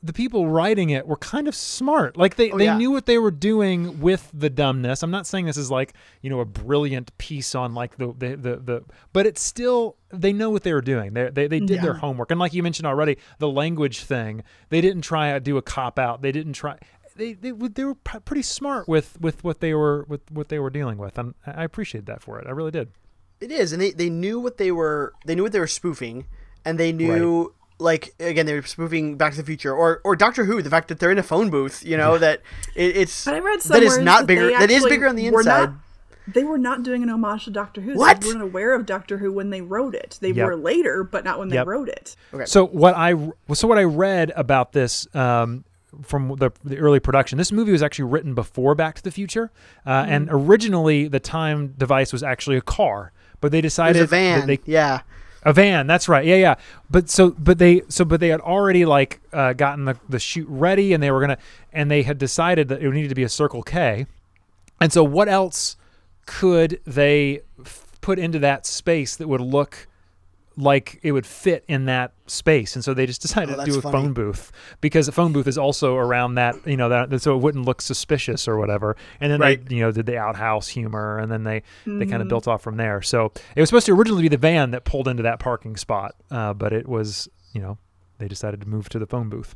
[0.04, 2.18] the people writing it were kind of smart.
[2.18, 2.78] Like they, Oh, they yeah.
[2.78, 5.04] knew what they were doing with the dumbness.
[5.04, 8.36] I'm not saying this is like you know a brilliant piece on like the the
[8.36, 8.84] the, the
[9.14, 11.14] but it's still they know what they were doing.
[11.14, 12.32] They they, they did their homework.
[12.32, 14.44] And like you mentioned already, the language thing.
[14.70, 16.22] They didn't try to do a cop out.
[16.22, 16.78] They didn't try.
[17.16, 20.70] They, they, they were pretty smart with, with what they were with what they were
[20.70, 22.48] dealing with, and I I appreciate that for it.
[22.48, 22.90] I really did.
[23.42, 26.26] It is, and they, they knew what they were they knew what they were spoofing,
[26.64, 30.46] and they knew like again they were spoofing Back to the Future or or Doctor
[30.46, 30.62] Who.
[30.62, 32.42] The fact that they're in a phone booth, you know that
[32.76, 34.50] it, it's But I read that not that bigger.
[34.52, 35.46] That is bigger on the inside.
[35.70, 35.74] not-
[36.28, 37.96] they were not doing an homage to Doctor Who.
[37.96, 38.22] What?
[38.22, 40.20] They weren't aware of Doctor Who when they wrote it.
[40.22, 40.46] They Yep.
[40.46, 41.68] were later, but not when they Yep.
[41.68, 42.16] wrote it.
[42.34, 42.46] Okay.
[42.46, 43.16] So what I
[43.54, 45.64] so what I read about this um,
[46.04, 49.50] from the the early production, this movie was actually written before Back to the Future,
[49.86, 54.04] uh, and originally the time device was actually a car, but they It decided was
[54.04, 54.40] a van.
[54.42, 55.02] that they yeah,
[55.44, 55.88] a van.
[55.88, 56.26] That's right.
[56.26, 56.56] Yeah, yeah.
[56.90, 60.48] But so, but they, so, but they had already like uh, gotten the the shoot
[60.50, 61.38] ready, and they were gonna,
[61.74, 64.06] and they had decided that it needed to be a Circle K,
[64.80, 65.78] and so what else
[66.26, 69.88] could they f- put into that space that would look
[70.58, 73.78] like it would fit in that space and so they just decided Oh, to do
[73.80, 73.94] a funny.
[73.94, 77.40] phone booth because a phone booth is also around that you know that so it
[77.42, 79.66] wouldn't look suspicious or whatever and then Right.
[79.66, 82.62] they you know did the outhouse humor and then they they kind of built off
[82.62, 85.40] from there so it was supposed to originally be the van that pulled into that
[85.40, 87.78] parking spot uh, but it was you know
[88.18, 89.56] they decided to move to the phone booth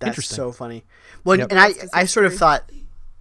[0.00, 0.36] that's Interesting.
[0.36, 0.84] so funny.
[1.22, 1.52] Well, Yep.
[1.52, 2.68] and I I sort of thought,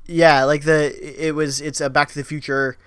[0.07, 0.91] yeah, like the
[1.27, 2.77] it was it's a Back to the Future.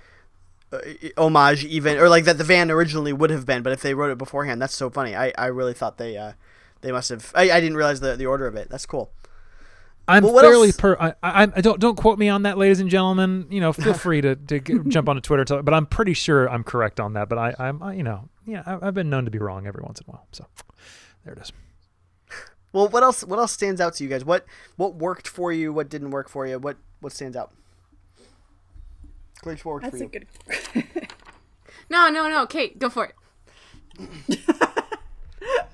[0.73, 0.79] Uh,
[1.17, 4.11] homage even or like that the van originally would have been but if they wrote
[4.11, 6.33] it beforehand that's so funny i, I really thought they uh
[6.81, 9.13] they must have I, I didn't realize the, the order of it that's cool
[10.09, 10.97] I'm Well, fairly else- per.
[11.01, 13.47] I, I, I don't don't quote me on that, ladies and gentlemen.
[13.51, 16.49] You know, feel free to, to g- jump onto Twitter, tell, but I'm pretty sure
[16.49, 17.29] I'm correct on that.
[17.29, 19.83] But I, I'm, I, you know, yeah, I, I've been known to be wrong every
[19.83, 20.29] once in a while.
[20.31, 20.47] So
[21.25, 21.53] there it is.
[22.73, 23.25] Well, what else?
[23.25, 24.25] What else stands out to you guys?
[24.25, 25.73] What what worked for you?
[25.73, 26.61] What didn't work for you?
[26.61, 27.51] What what stands out?
[29.41, 30.27] Clarice, what worked That's for a good.
[31.89, 32.47] No, no, no.
[32.47, 33.15] Kate, go for it.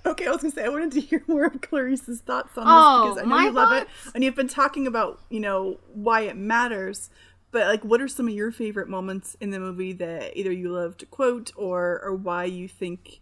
[0.05, 3.05] Okay, I was gonna say I wanted to hear more of Clarice's thoughts on Oh,
[3.05, 5.79] this because I know my you love it, and you've been talking about you know
[5.95, 7.09] why it matters.
[7.53, 10.73] But like, what are some of your favorite moments in the movie that either you
[10.73, 13.21] love to quote or or why you think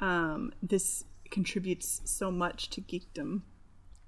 [0.00, 3.42] um, this contributes so much to geekdom?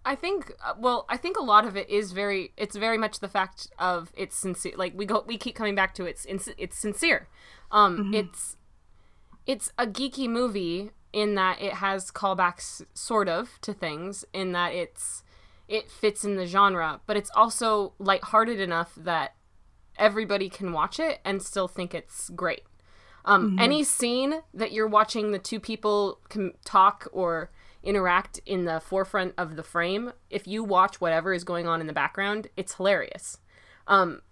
[0.05, 3.21] I think uh, well, I think a lot of it is very it's very much
[3.21, 6.49] the fact of it's sincere like we go we keep coming back to it's it's,
[6.77, 7.29] sincere.
[7.71, 8.57] Um it's
[9.47, 14.75] it's a geeky movie in that it has callbacks sort of to things in that
[14.75, 15.23] it's
[15.69, 19.35] it fits in the genre, but it's also lighthearted enough that
[19.97, 22.63] everybody can watch it and still think it's great.
[23.25, 27.51] Um, Any scene that you're watching the two people com- talk or
[27.85, 31.87] interact in the forefront of the frame, if you watch whatever is going on in
[31.87, 33.39] the background, it's hilarious.
[33.87, 34.23] Um,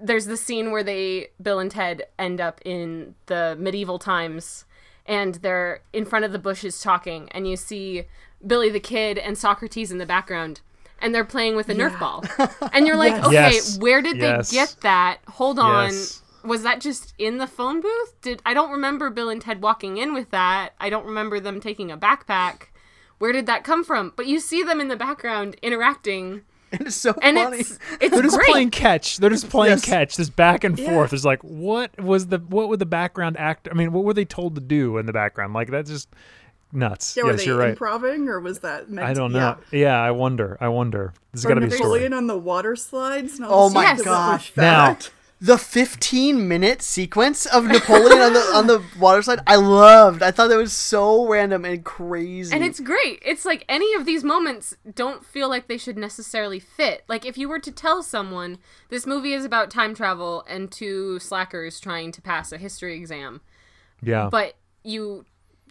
[0.00, 4.64] there's the scene where they, Bill and Ted, end up in the medieval times
[5.06, 8.04] and they're in front of the bushes talking, and you see
[8.44, 10.60] Billy the Kid and Socrates in the background.
[11.00, 12.24] And they're playing with a Nerf ball.
[12.72, 13.26] And you're like, Yes.
[13.26, 13.78] okay, Yes.
[13.78, 14.50] where did Yes.
[14.50, 15.18] they get that?
[15.28, 16.22] Hold on Yes.
[16.42, 18.20] was that just in the phone booth?
[18.22, 20.70] Did I don't remember Bill and Ted walking in with that.
[20.80, 22.68] I don't remember them taking a backpack.
[23.18, 24.12] Where did that come from?
[24.16, 27.58] But you see them in the background interacting, And it's so and funny.
[27.60, 28.50] it's it's They're just great.
[28.50, 29.18] playing catch.
[29.18, 29.84] They're just playing Yes.
[29.84, 30.16] catch.
[30.16, 30.90] This back and Yeah.
[30.90, 31.12] forth.
[31.12, 33.68] It's like, what was the what would the background act?
[33.70, 35.54] I mean, what were they told to do in the background?
[35.54, 36.08] Like that's just
[36.72, 37.16] nuts.
[37.16, 37.70] Yeah, were yes, they you're right.
[37.70, 39.38] improving or was that meant I don't yeah.
[39.38, 39.56] know.
[39.70, 40.00] Yeah.
[40.02, 40.58] I wonder.
[40.60, 41.14] I wonder.
[41.32, 42.12] There's Or got to be a story.
[42.12, 43.38] On the water slides.
[43.38, 44.52] And Oh my stuff that gosh.
[44.56, 45.10] Now- that.
[45.38, 50.22] The 15 minute sequence of Napoleon on the on the water slide, I loved.
[50.22, 52.54] I thought that was so random and crazy.
[52.54, 53.20] And it's great.
[53.24, 57.04] It's like any of these moments don't feel like they should necessarily fit.
[57.06, 61.18] Like if you were to tell someone this movie is about time travel and two
[61.18, 63.42] slackers trying to pass a history exam,
[64.02, 64.28] Yeah.
[64.30, 65.26] but you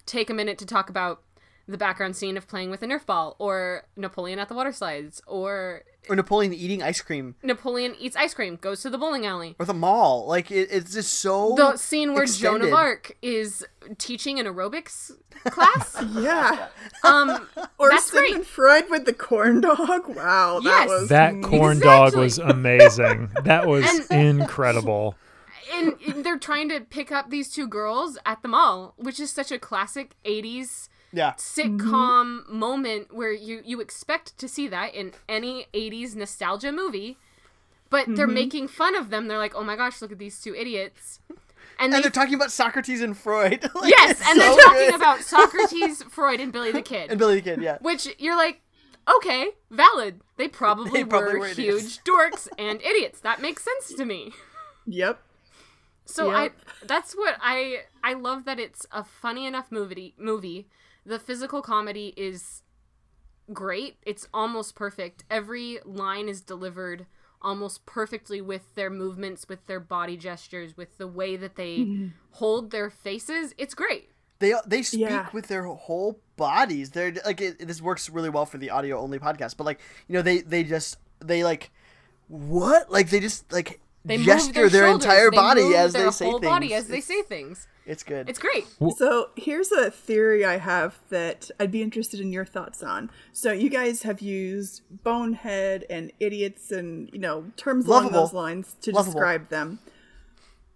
[0.06, 1.24] take a minute to talk about
[1.68, 5.22] the background scene of playing with a Nerf ball or Napoleon at the water slides
[5.26, 9.56] or or Napoleon eating ice cream Napoleon eats ice cream, goes to the bowling alley.
[9.58, 10.28] or the mall.
[10.28, 13.66] Like it, it's just so The scene where Joan of Arc is
[13.98, 15.12] teaching an aerobics
[15.46, 15.98] class.
[16.16, 16.68] Yeah.
[17.04, 17.48] Um,
[17.80, 18.28] Or That's great.
[18.28, 20.08] Sigmund Freud with the corn dog.
[20.16, 20.90] Wow, that Yes.
[20.90, 23.32] was that corn dog was amazing.
[23.44, 25.16] That was incredible.
[25.74, 29.32] and, and they're trying to pick up these two girls at the mall, which is
[29.32, 31.34] such a classic 80s yeah.
[31.34, 37.18] sitcom moment where you you expect to see that in any 80s nostalgia movie
[37.90, 38.34] but they're mm-hmm.
[38.34, 41.40] making fun of them they're like oh my gosh look at these two idiots and,
[41.86, 43.70] And they they're talking about Socrates and Freud.
[43.76, 44.96] Like, yes it's and they're talking good.
[44.96, 47.62] about socrates freud and billy the kid and Billy the Kid.
[47.62, 47.78] Yeah.
[47.82, 48.62] which you're like
[49.18, 53.94] okay valid they probably, They probably were, were huge dorks and idiots that makes sense
[53.98, 54.34] to me
[54.88, 55.20] Yep.
[56.06, 56.36] So Yep.
[56.38, 60.68] I that's what I I love that it's a funny enough movie movie.
[61.06, 62.64] The physical comedy is
[63.54, 63.98] great.
[64.06, 65.24] It's almost perfect.
[65.30, 67.06] Every line is delivered
[67.42, 72.08] almost perfectly with their movements, with their body gestures, with the way that they Mm-hmm.
[72.32, 73.54] hold their faces.
[73.58, 74.10] It's great.
[74.40, 75.30] They they speak Yeah.
[75.32, 76.90] with their whole bodies.
[76.90, 79.56] They're like it, this works really well for the audio only podcast.
[79.58, 81.72] But like you know they they just they like
[82.28, 85.94] what like they just like They gesture move their, their, entire they body move as
[85.94, 86.50] their they say whole things.
[86.50, 87.68] body as they say things.
[87.86, 88.28] It's good.
[88.30, 88.66] It's great.
[88.98, 93.12] So here's a theory I have that I'd be interested in your thoughts on.
[93.32, 98.76] So you guys have used bonehead and idiots and you know terms along those lines
[98.82, 99.14] to Lovable.
[99.14, 99.80] describe them,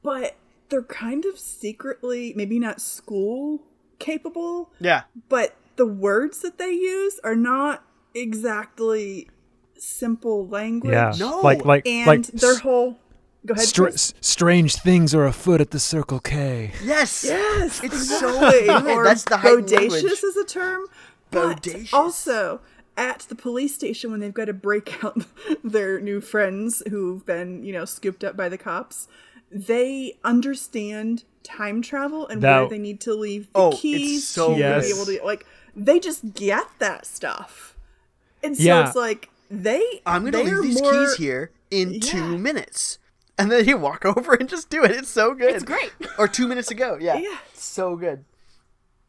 [0.03, 0.35] but
[0.69, 3.63] they're kind of secretly maybe not school
[3.97, 5.03] capable, yeah.
[5.27, 9.29] but the words that they use are not exactly
[9.77, 10.93] simple language.
[10.93, 11.13] Yeah.
[11.17, 11.41] No.
[11.41, 12.97] Like like and like their s- whole
[13.45, 13.65] go ahead.
[13.67, 16.71] str- s- strange things are afoot at the Circle K.
[16.83, 17.23] Yes.
[17.23, 18.65] Yes, It's exactly.
[18.67, 19.05] so good.
[19.05, 20.11] That's the heightened bodacious language.
[20.23, 20.85] is a term.
[21.31, 22.61] But also
[22.97, 25.25] at the police station when they've got to break out
[25.63, 29.07] their new friends who've been, you know, scooped up by the cops,
[29.51, 34.27] they understand time travel and That- where they need to leave the Oh, it's keys
[34.27, 34.81] so to good.
[34.81, 37.75] be able to like they just get that stuff.
[38.43, 38.87] And so Yeah.
[38.87, 41.99] it's like they I'm gonna they're leave these more, keys here in Yeah.
[42.01, 42.97] two minutes.
[43.39, 44.91] And then you walk over and just do it.
[44.91, 45.55] It's so good.
[45.55, 45.91] It's great.
[46.19, 46.97] Or two minutes ago.
[47.01, 47.17] Yeah.
[47.17, 47.37] Yeah.
[47.53, 48.25] So good.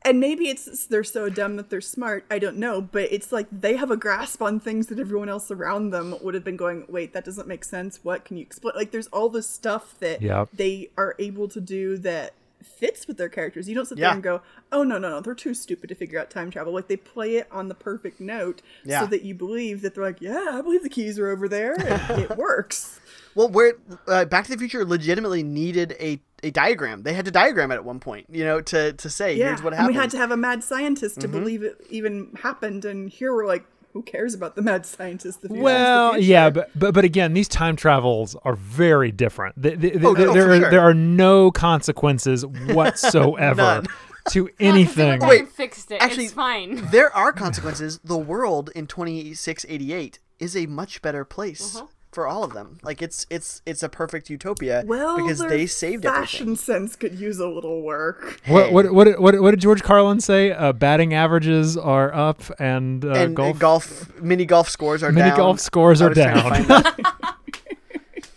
[0.03, 3.47] and maybe it's they're so dumb that they're smart i don't know but it's like
[3.53, 6.87] they have a grasp on things that everyone else around them would have been going
[6.88, 10.23] wait that doesn't make sense what can you explain like there's all this stuff that
[10.23, 10.49] Yep.
[10.55, 14.07] they are able to do that fits with their characters you don't sit Yeah.
[14.09, 14.40] there and go
[14.73, 17.37] oh no no no they're too stupid to figure out time travel like they play
[17.37, 19.01] it on the perfect note Yeah.
[19.01, 21.75] so that you believe that they're like yeah i believe the keys are over there
[21.75, 23.00] and it works
[23.35, 23.75] Well, where
[24.09, 27.03] uh, Back to the Future legitimately needed a, a diagram.
[27.05, 29.62] They had to diagram it at one point, you know, to, to say yeah here's
[29.62, 29.97] what and happened.
[29.97, 31.33] we had to have a mad scientist Mm-hmm.
[31.33, 35.43] to believe it even happened and here we're like who cares about the mad scientist?
[35.43, 39.11] The future is the Well, yeah, but, but but again, these time travels are very
[39.11, 39.61] different.
[39.61, 40.71] Th- th- th- Oh, no, there, for are, sure.
[40.71, 43.83] there are no consequences whatsoever
[44.31, 45.09] to Yeah, 'cause they anything.
[45.21, 46.01] went Wait, fixed it.
[46.03, 46.87] actually- it's fine.
[46.90, 47.99] there are consequences.
[48.05, 51.87] the world in 2688 is a much better place Uh-huh.
[52.12, 52.79] For all of them.
[52.83, 56.57] Like it's it's it's a perfect utopia Well, because their they saved fashion everything.
[56.57, 58.40] sense could use a little work.
[58.49, 60.51] What, what what what what did George Carlin say?
[60.53, 65.29] Uh, batting averages are up and, uh, And golf, golf, mini golf scores are mini
[65.29, 65.37] down.
[65.37, 66.83] golf scores are was trying to down.
[66.83, 67.37] that.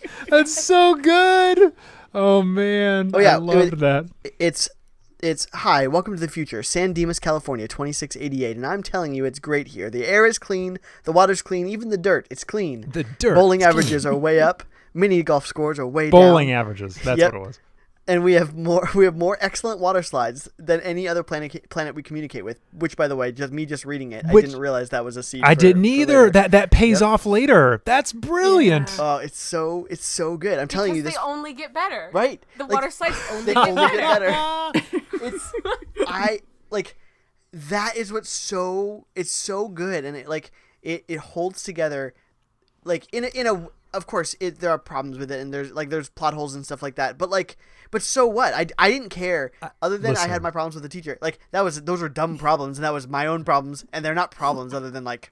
[0.28, 1.72] That's so good.
[2.14, 3.10] Oh man.
[3.12, 4.06] Oh, yeah, I it loved was- that.
[4.38, 4.68] it's
[5.24, 9.38] it's hi, welcome to the future, San Dimas, California, 2688, and I'm telling you, it's
[9.38, 9.88] great here.
[9.88, 12.90] The air is clean, the water's clean, even the dirt, it's clean.
[12.90, 13.34] The dirt.
[13.34, 16.20] Bowling averages are way up, mini golf scores are way down.
[16.20, 16.58] Bowling down.
[16.60, 16.96] averages.
[16.96, 17.32] That's Yep.
[17.32, 17.58] what it was.
[18.06, 21.94] And we have more we have more excellent water slides than any other planet planet
[21.94, 22.60] we communicate with.
[22.72, 25.16] Which, by the way, just me just reading it, Which- I didn't realize that was
[25.16, 25.42] a seed.
[25.44, 26.18] I for- didn't either.
[26.20, 26.30] later.
[26.30, 27.08] That that pays Yep.
[27.10, 27.82] off later.
[27.84, 28.96] That's brilliant.
[28.98, 30.58] Oh, it's so it's so good.
[30.58, 31.14] I'm telling you this.
[31.14, 32.10] they only get better.
[32.12, 32.42] Right.
[32.58, 34.26] The Like, water slides only They get only better.
[34.72, 35.04] get better.
[35.26, 35.52] it's
[36.06, 36.40] I
[36.70, 36.96] like
[37.52, 40.50] that is what's so it's so good and it like
[40.82, 42.12] it, it holds together
[42.84, 45.72] like in a, in a of course it there are problems with it and there's
[45.72, 47.56] like there's plot holes and stuff like that but like
[47.90, 50.88] but so what I, I didn't care other than I had my problems with the
[50.88, 54.04] teacher like that was those were dumb problems and that was my own problems and
[54.04, 55.30] they're not problems other than like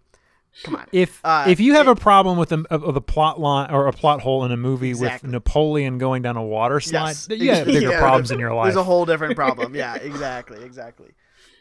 [0.65, 3.71] come on If Uh, if you have a problem with a, of a plot line
[3.71, 5.27] or a plot hole in a movie Exactly.
[5.29, 7.29] with Napoleon going down a water slide, Yes.
[7.31, 7.99] you have bigger Yeah.
[8.01, 8.67] problems in your life.
[8.67, 11.11] there's a whole different problem yeah exactly exactly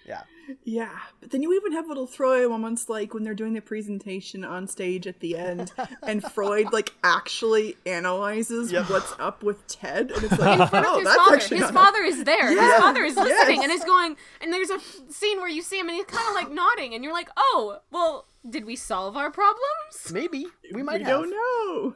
[0.08, 0.22] yeah
[0.66, 4.44] Yeah, but then you even have little throwaway moments like when they're doing the presentation
[4.44, 5.72] on stage at the end,
[6.04, 8.90] and Freud like actually analyzes Yep.
[8.90, 11.38] what's up with Ted, and it's like, in front oh, of his that's father.
[11.56, 12.48] His not- father is there.
[12.48, 13.64] His Yes, father is listening yes.
[13.64, 14.18] and is going.
[14.42, 16.94] And there's a f- scene where you see him and he's kind of like nodding,
[16.96, 21.22] and you're like, "Oh, well, did we solve our problems?" maybe we might We have
[21.22, 21.96] don't know.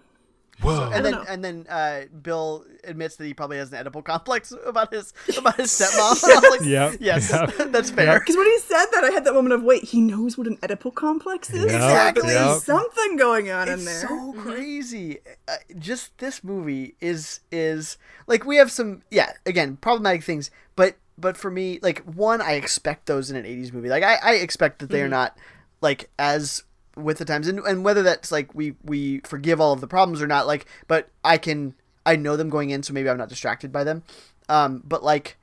[0.61, 0.89] Whoa.
[0.93, 1.25] and then know.
[1.27, 5.57] and then uh, Bill admits that he probably has an Oedipal complex about his about
[5.57, 6.23] his stepmom.
[6.23, 7.53] I was like, Yep, yes, yep.
[7.71, 8.19] that's fair.
[8.19, 10.57] Because when he said that, I had that moment of wait, he knows what an
[10.57, 11.65] Oedipal complex is.
[11.65, 12.33] Yep, Exactly.
[12.33, 12.45] yep.
[12.45, 14.07] There's something going on in there.
[14.07, 15.19] so crazy.
[15.47, 20.95] Uh, just this movie is is like we have some yeah again problematic things, but
[21.17, 23.89] but for me like one I expect those in an '80s movie.
[23.89, 25.37] Like I, I expect that they are not
[25.81, 26.63] like as
[26.95, 30.21] with the times and, and whether that's like we we forgive all of the problems
[30.21, 31.73] or not like but I can
[32.05, 34.03] I know them going in so maybe I'm not distracted by them.
[34.47, 35.37] Um, but like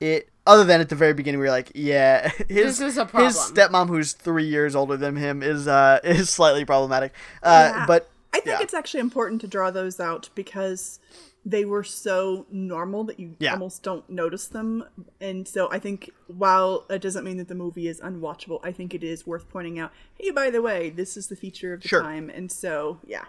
[0.00, 3.04] it other than at the very beginning we were like yeah his This is a
[3.06, 7.12] his stepmom who's three years older than him is uh is slightly problematic
[7.42, 7.86] uh Yeah.
[7.86, 8.62] but I think yeah.
[8.62, 10.98] it's actually important to draw those out because
[11.46, 13.52] they were so normal that you Yeah.
[13.52, 14.84] almost don't notice them.
[15.20, 18.94] And so I think while it doesn't mean that the movie is unwatchable, I think
[18.94, 21.88] it is worth pointing out, hey, by the way, this is the feature of the
[21.88, 22.00] Sure.
[22.02, 22.30] time.
[22.30, 23.24] And so, yeah.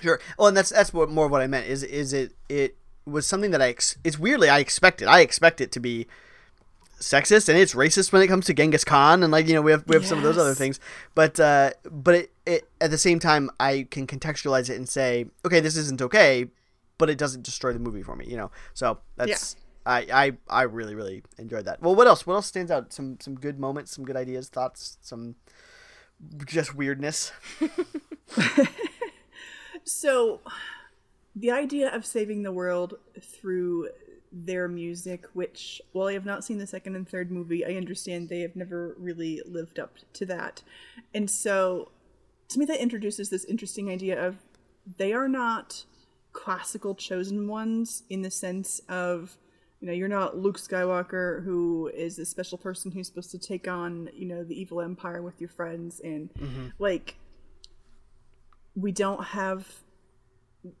[0.00, 0.18] Sure.
[0.38, 3.26] Well, and that's that's what more of what I meant is is it it was
[3.26, 5.04] something that I ex- it's weirdly I expected.
[5.06, 6.06] It i expect it to be
[7.00, 9.70] sexist and it's racist when it comes to Genghis Khan and like you know we
[9.70, 10.80] have we have some of those other things.
[11.14, 15.26] But uh but it, it at the same time I can contextualize it and say,
[15.44, 16.48] okay, this isn't okay,
[16.98, 18.50] but it doesn't destroy the movie for me, you know.
[18.74, 19.56] So that's
[19.86, 20.06] I,
[20.50, 21.80] I I really really enjoyed that.
[21.80, 22.26] Well, what else?
[22.26, 22.92] What else stands out?
[22.92, 25.36] Some some good moments, some good ideas, thoughts, some
[26.46, 27.32] just weirdness.
[29.88, 30.40] So
[31.34, 33.88] the idea of saving the world through
[34.30, 38.28] their music, which while I have not seen the second and third movie, I understand
[38.28, 40.62] they have never really lived up to that.
[41.14, 41.90] And so
[42.48, 44.36] to me that introduces this interesting idea of
[44.96, 45.84] they are not
[46.32, 49.36] classical chosen ones in the sense of
[49.80, 53.68] you know you're not luke skywalker who is a special person who's supposed to take
[53.68, 56.68] on you know the evil empire with your friends and mm-hmm.
[56.78, 57.16] like
[58.74, 59.66] we don't have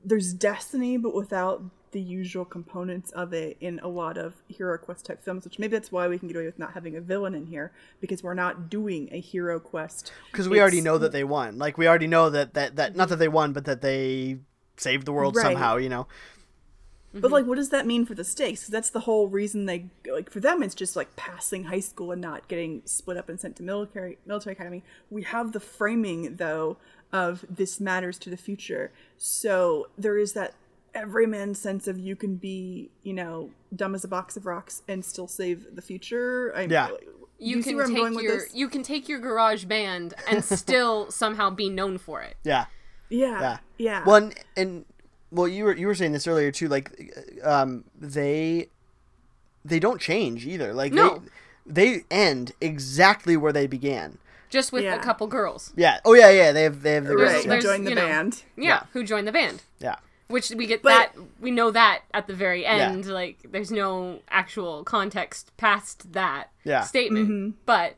[0.04, 5.06] there's destiny but without the usual components of it in a lot of hero quest
[5.06, 7.34] type films which maybe that's why we can get away with not having a villain
[7.34, 10.12] in here because we're not doing a hero quest.
[10.30, 11.58] Because we already know that they won.
[11.58, 14.38] Like we already know that that that not that they won, but that they
[14.80, 15.44] saved the world Right.
[15.44, 15.76] somehow.
[15.76, 16.06] You know.
[17.14, 18.62] But like, what does that mean for the stakes?
[18.64, 20.30] 'Cause that's the whole reason they like.
[20.30, 23.56] For them, it's just like passing high school and not getting split up and sent
[23.56, 24.84] to military military academy.
[25.10, 26.76] We have the framing though
[27.10, 28.92] of this matters to the future.
[29.16, 30.54] So there is that
[30.94, 35.02] everyman sense of you can be, you know, dumb as a box of rocks and
[35.04, 36.52] still save the future.
[36.54, 36.88] I, Yeah.
[37.40, 40.12] You you see can where I'm going take your you can take your garage band
[40.28, 42.36] and still somehow be known for it.
[42.44, 42.66] Yeah.
[43.08, 43.58] Yeah, Yeah.
[43.78, 44.84] yeah, Well, and, and
[45.30, 46.68] well, you were you were saying this earlier too.
[46.68, 46.90] Like,
[47.42, 48.68] um, they
[49.64, 50.72] they don't change either.
[50.74, 51.22] Like No.
[51.66, 54.18] they they end exactly where they began.
[54.50, 54.94] Just with Yeah.
[54.96, 55.72] a couple girls.
[55.76, 56.00] Yeah.
[56.04, 56.52] Oh yeah, yeah.
[56.52, 57.32] They have they have the right.
[57.32, 57.44] girls.
[57.44, 57.54] You Yeah.
[57.54, 58.42] there's, join the you know, band.
[58.56, 58.82] Yeah, Yeah.
[58.92, 59.62] who joined the band.
[59.78, 59.96] yeah.
[60.28, 63.06] Which we get But- that we know that at the very end.
[63.06, 66.82] Like there's no actual context past that Yeah.
[66.82, 67.28] statement.
[67.28, 67.50] Mm-hmm.
[67.66, 67.96] But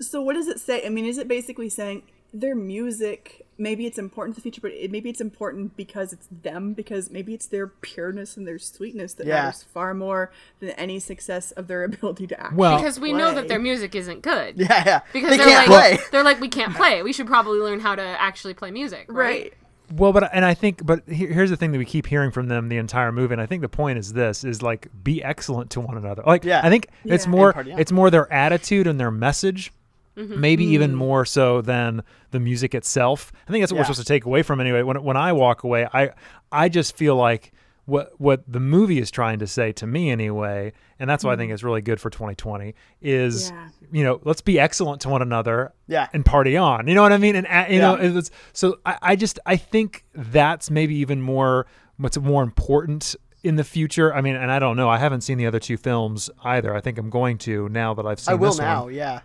[0.00, 0.84] So what does it say?
[0.84, 4.70] I mean, is it basically saying their music maybe it's important to the future, but
[4.72, 9.14] it, maybe it's important because it's them because maybe it's their pureness and their sweetness
[9.14, 9.44] that Yeah.
[9.44, 12.52] matters far more than any success of their ability to act.
[12.54, 14.58] Well, because we know that their music isn't good.
[14.58, 15.00] Yeah, yeah.
[15.12, 16.06] Because they they're can't like play.
[16.12, 17.02] they're like we can't play.
[17.02, 19.06] We should probably learn how to actually play music.
[19.08, 19.14] Right.
[19.44, 19.54] right.
[19.94, 22.48] Well, but and I think, but here- here's the thing that we keep hearing from
[22.48, 25.70] them the entire movie, and I think the point is this: is like be excellent
[25.70, 26.24] to one another.
[26.26, 26.60] Like, Yeah.
[26.62, 29.72] I think it's more, And party it's more their attitude and their message,
[30.16, 30.40] Mm-hmm.
[30.40, 30.96] maybe even Mm.
[30.96, 33.32] more so than the music itself.
[33.46, 34.82] I think that's what we're supposed to take away from anyway.
[34.82, 36.10] When when I walk away, I
[36.50, 37.52] I just feel like
[37.84, 41.36] what what the movie is trying to say to me anyway, and that's why I
[41.36, 43.68] think it's really good for 2020 is Yeah.
[43.92, 46.08] you know let's be excellent to one another Yeah.
[46.12, 46.88] and party on.
[46.88, 47.36] You know what I mean?
[47.36, 48.18] And uh, you know, Yeah.
[48.18, 51.66] it's, so I, I just I think that's maybe even more
[51.98, 53.14] what's more important
[53.44, 54.12] in the future.
[54.14, 54.88] I mean, and I don't know.
[54.88, 56.74] I haven't seen the other two films either.
[56.74, 58.32] I think I'm going to now that I've seen.
[58.32, 58.66] I will this one.
[58.66, 58.88] now.
[58.88, 59.20] Yeah.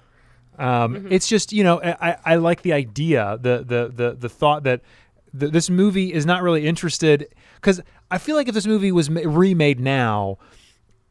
[0.60, 4.64] Um, It's just you know I, I like the idea, the the the the thought
[4.64, 4.82] that
[5.38, 9.10] th- this movie is not really interested because I feel like if this movie was
[9.10, 10.38] ma- remade now,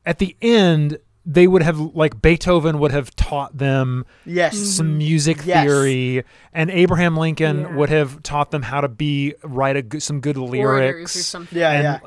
[0.04, 4.56] at the end they would have like Beethoven would have taught them Yes.
[4.56, 5.64] some music Yes.
[5.66, 6.24] theory,
[6.54, 7.74] and Abraham Lincoln Yeah.
[7.76, 11.34] would have taught them how to be write a good, some good lyrics.
[11.52, 11.70] Yeah.
[11.70, 11.98] and- yeah.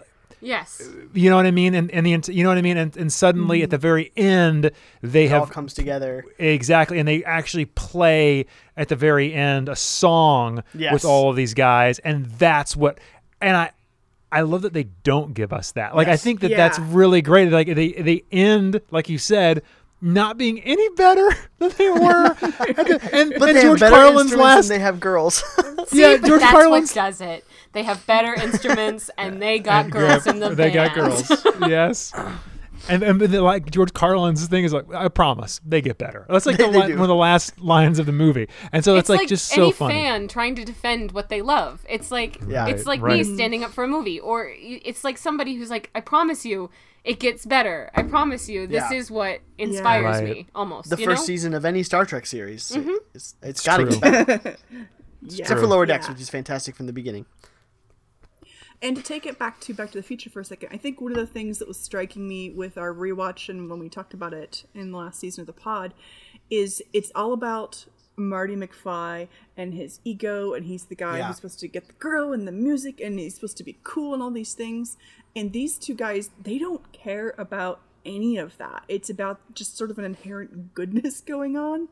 [0.43, 0.81] Yes.
[1.13, 1.73] You know what I mean?
[1.73, 2.77] And and the you know what I mean?
[2.77, 3.81] And and suddenly at the mm-hmm.
[3.81, 4.71] very end
[5.01, 6.25] they It all have comes together.
[6.37, 10.91] Exactly, and they actually play at the very end a song Yes.
[10.93, 12.99] with all of these guys, and that's what.
[13.41, 13.71] And I,
[14.31, 15.95] I love that they don't give us that.
[15.95, 17.49] Like I think that that's really great.
[17.51, 19.61] Like they they end like you said,
[20.01, 21.29] not being any better
[21.59, 22.25] than they were.
[22.25, 24.67] at the- and But and they George have better Carlin's instruments last.
[24.67, 25.35] than they have girls.
[25.87, 27.45] See, Yeah, George that's Carlin's- what does it.
[27.73, 31.29] They have better instruments and they got girls in the they got girls.
[31.67, 32.13] yes.
[32.89, 36.25] And, and then, like George Carlin's thing is like, I promise they get better.
[36.27, 39.09] That's like the li- one of the last lines of the movie, and so it's,
[39.09, 39.93] It's like, just so funny.
[39.95, 41.85] any fan trying to defend what they love.
[41.87, 42.67] It's like Yeah.
[42.67, 45.91] it's like Right, me standing up for a movie, or it's like somebody who's like,
[45.95, 46.71] "I promise you,
[47.05, 47.89] it gets better.
[47.95, 48.97] I promise you, this Yeah.
[48.97, 50.23] is what inspires Right.
[50.25, 51.25] me." Almost the you first know?
[51.25, 52.69] season of any Star Trek series.
[52.69, 52.91] Mm-hmm.
[53.13, 53.95] It's, it's got to true.
[54.01, 54.55] get better.
[55.21, 55.37] Yeah.
[55.43, 56.11] Except for Lower Decks, Yeah.
[56.13, 57.25] which is fantastic from the beginning.
[58.83, 60.99] And to take it back to Back to the Future for a second, I think
[60.99, 64.13] one of the things that was striking me with our rewatch and when we talked
[64.13, 65.93] about it in the last season of the pod
[66.49, 67.85] is it's all about
[68.17, 71.27] Marty McFly and his ego, and he's the guy Yeah.
[71.27, 74.13] who's supposed to get the girl and the music, and he's supposed to be cool
[74.13, 74.97] and all these things.
[75.35, 78.83] And these two guys, they don't care about any of that.
[78.89, 81.87] It's about just sort of an inherent goodness going on.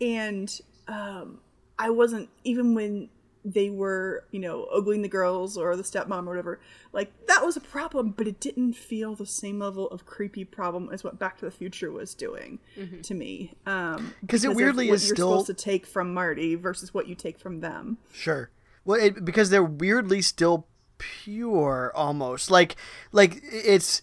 [0.00, 1.40] And um,
[1.76, 3.08] I wasn't, even when
[3.48, 6.60] they were, you know, ogling the girls or the stepmom or whatever,
[6.92, 10.90] like that was a problem, but it didn't feel the same level of creepy problem
[10.92, 12.58] as what Back to the Future was doing
[13.04, 13.52] to me.
[13.64, 16.92] Um, 'Cause it of weirdly what is you're still- supposed to take from Marty versus
[16.92, 17.98] what you take from them.
[18.12, 18.50] Sure.
[18.84, 20.66] Well, it, because they're weirdly still
[20.98, 22.74] pure, almost like
[23.12, 24.02] like it's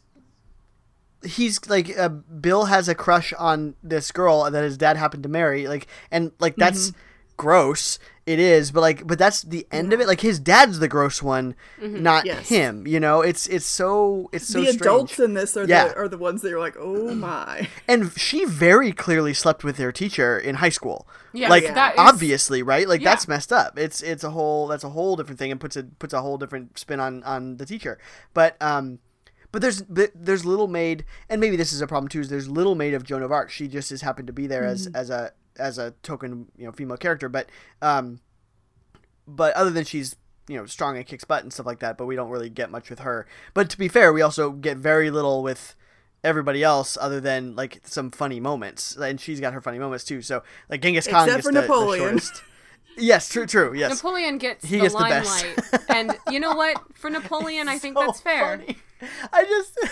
[1.23, 5.29] he's like uh, Bill has a crush on this girl that his dad happened to
[5.29, 6.99] marry, like and like that's Mm-hmm.
[7.37, 7.99] Gross.
[8.25, 10.07] It is, but like, but that's the end of it.
[10.07, 12.47] Like his dad's the gross one, not Yes.
[12.47, 12.87] him.
[12.87, 14.81] You know, it's it's so it's so the strange.
[14.81, 15.89] adults in this are Yeah.
[15.89, 17.67] the are the ones that are like, oh my.
[17.85, 21.05] and she very clearly slept with their teacher in high school.
[21.33, 22.87] Yeah, like that is- obviously, right?
[22.87, 23.09] Like Yeah.
[23.09, 23.77] that's messed up.
[23.77, 26.37] It's it's a whole that's a whole different thing and puts a puts a whole
[26.37, 27.97] different spin on on the teacher.
[28.33, 28.99] But um
[29.51, 32.47] but there's but there's Little Maid and maybe this is a problem too is there's
[32.49, 33.49] Little Maid of Joan of Arc.
[33.49, 36.71] She just has happened to be there as as a as a token, you know,
[36.71, 37.49] female character, but
[37.81, 38.19] um
[39.27, 40.15] but other than she's
[40.47, 42.69] you know strong and kicks butt and stuff like that but we don't really get
[42.71, 43.25] much with her.
[43.53, 45.75] But to be fair we also get very little with
[46.23, 50.21] everybody else other than like some funny moments and she's got her funny moments too.
[50.21, 52.03] So like genghis khan Except for the, the Napoleon.
[52.19, 52.43] shortest
[52.97, 55.45] yes true true yes Napoleon gets He the gets the best.
[55.45, 56.77] limelight, and you know what?
[56.93, 58.57] For Napoleon, I think So that's fair.
[58.59, 58.77] funny.
[59.33, 59.77] i just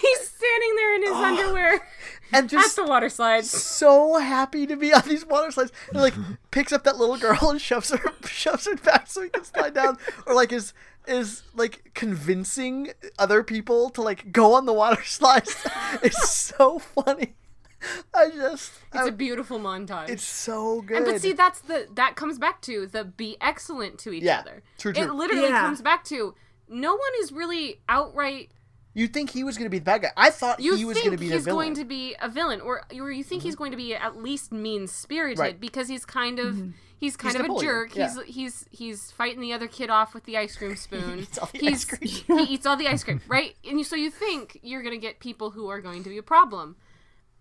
[0.00, 1.88] He's standing there in his underwear
[2.32, 3.50] and at just the water slides.
[3.50, 6.14] so happy to be on these water slides and like
[6.50, 9.74] picks up that little girl and shoves her shoves her back so he can slide
[9.74, 10.72] down or like is
[11.06, 15.56] is like convincing other people to like go on the water slides
[16.02, 17.34] it's so funny
[18.14, 20.08] i just It's I- a beautiful montage.
[20.08, 23.98] it's so good And but see, that's the that comes back to the be excellent
[24.00, 24.62] to each Yeah, other.
[24.78, 25.60] true, It literally Yeah.
[25.62, 26.34] comes back to
[26.68, 28.50] no one is really outright.
[28.94, 31.16] you think he was gonna be the bad guy i thought You he was gonna
[31.16, 33.58] be the he's going to be a villain, or or you think he's mm-hmm.
[33.58, 35.58] going to be at least mean spirited Right.
[35.60, 36.70] because he's kind of mm-hmm.
[36.98, 37.96] he's kind He's of Napoleon, a jerk.
[37.96, 38.08] yeah.
[38.26, 41.20] He's he's he's fighting the other kid off with the ice cream spoon.
[41.20, 42.38] eats all the he's ice cream.
[42.46, 43.54] he eats all the ice cream, right?
[43.64, 46.76] And so you think you're gonna get people who are going to be a problem.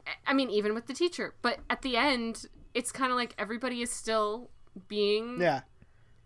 [0.10, 3.34] I- I mean, even with the teacher, but at the end, it's kind of like
[3.38, 4.50] everybody is still
[4.88, 5.62] being yeah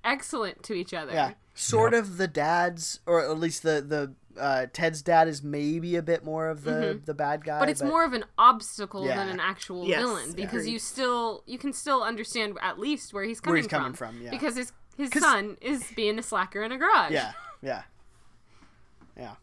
[0.03, 1.13] excellent to each other.
[1.13, 5.95] yeah sort of the dad's or at least the the uh, Ted's dad is maybe
[5.95, 7.59] a bit more of the the bad guy, Mm-hmm.
[7.61, 9.15] but it's more of an obstacle Yeah.
[9.17, 10.71] than an actual Yes, villain because agreed.
[10.73, 13.93] you still you can still understand at least where he's coming Where he's from, coming
[13.93, 14.31] from, yeah.
[14.31, 17.11] because his his 'Cause- son is being a slacker in a garage.
[17.11, 17.83] yeah, yeah,
[19.15, 19.35] yeah.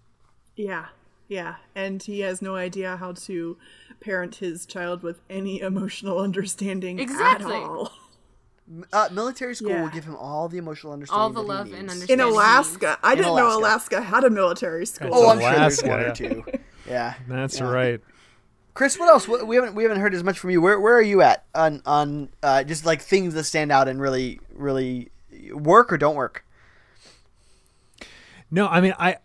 [0.57, 0.87] Yeah,
[1.31, 3.57] yeah, and he has no idea how to
[4.01, 7.55] parent his child with any emotional understanding Exactly.
[7.57, 7.93] at all.
[8.93, 11.21] Uh, military school will give him all the emotional understanding.
[11.23, 12.27] All the that he love and understanding.
[12.27, 12.99] In Alaska.
[13.03, 13.97] I didn't know Alaska.
[13.97, 15.09] Alaska had a military school.
[15.09, 16.11] It's Oh, I'm sure there's one yeah.
[16.11, 16.45] or two.
[16.89, 17.69] Yeah, That's Yeah.
[17.71, 18.01] right.
[18.75, 19.27] Chris, what else?
[19.27, 20.61] We haven't we haven't heard as much from you.
[20.61, 24.01] Where where are you at on on uh, just like things that stand out and
[24.01, 25.11] really really
[25.53, 26.45] work or don't work?
[28.53, 29.17] No, I mean, I,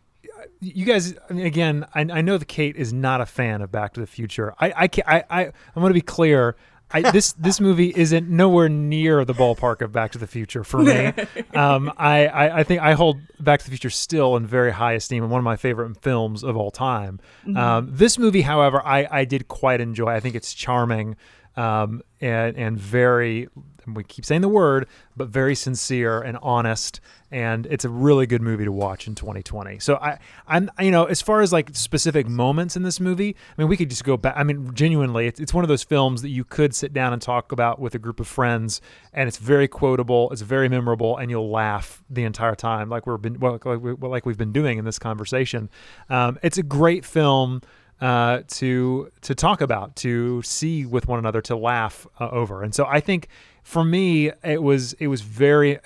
[0.74, 3.72] you guys, I mean, again, I, I know that Kate is not a fan of
[3.72, 4.54] Back to the Future.
[4.60, 6.56] I, I, ca- I, I I'm going to be clear.
[6.92, 10.82] I, this this movie isn't nowhere near the ballpark of Back to the Future for
[10.82, 11.12] me.
[11.54, 14.94] Um, I, I, I think I hold Back to the Future still in very high
[14.94, 17.20] esteem and one of my favorite films of all time.
[17.56, 20.10] Um, this movie, however, I, I did quite enjoy.
[20.10, 21.16] I think it's charming
[21.56, 23.48] um, and and very.
[23.86, 27.00] And We keep saying the word, but very sincere and honest,
[27.32, 29.80] and it's a really good movie to watch in 2020.
[29.80, 33.62] So I, I'm, you know, as far as like specific moments in this movie, I
[33.62, 34.36] mean, we could just go back.
[34.38, 37.22] I mean, genuinely, it's, it's one of those films that you could sit down and
[37.22, 38.82] talk about with a group of friends,
[39.14, 43.22] and it's very quotable, it's very memorable, and you'll laugh the entire time, like we've
[43.22, 45.70] been, well, like, we, like we've been doing in this conversation.
[46.10, 47.62] Um, it's a great film
[48.02, 52.64] uh, to to talk about, to see with one another, to laugh uh, over.
[52.64, 53.30] And so I think
[53.66, 55.80] for me, it was it was very,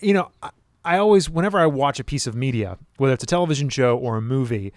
[0.00, 0.50] you know, I,
[0.84, 4.16] I always whenever I watch a piece of media, whether it's a television show or
[4.16, 4.72] a movie,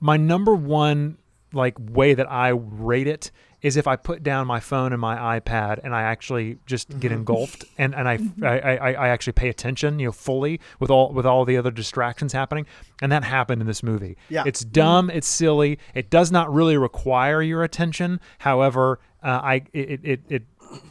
[0.00, 1.18] my number one
[1.52, 3.30] like way that I rate it
[3.62, 7.12] is if I put down my phone and my iPad and I actually just get
[7.12, 11.12] engulfed and, and I, I, I, I actually pay attention, you know, fully with all
[11.12, 12.66] with all the other distractions happening.
[13.00, 14.18] And that happened in this movie.
[14.28, 14.42] Yeah.
[14.44, 18.20] It's dumb, it's silly, it does not really require your attention.
[18.38, 20.42] However, uh, I it, it, it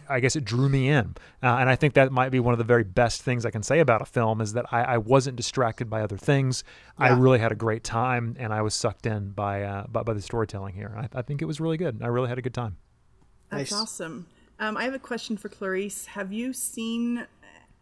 [0.09, 2.57] I guess it drew me in, uh, and I think that might be one of
[2.57, 5.35] the very best things I can say about a film is that I, I wasn't
[5.37, 6.63] distracted by other things.
[6.97, 10.13] I really had a great time, and I was sucked in by uh, by, by
[10.13, 10.93] the storytelling here.
[10.97, 12.01] I, I think it was really good.
[12.01, 12.77] I really had a good time.
[13.49, 13.81] That's Nice.
[13.81, 14.27] awesome.
[14.59, 16.05] Um, I have a question for Clarisse.
[16.05, 17.25] Have you seen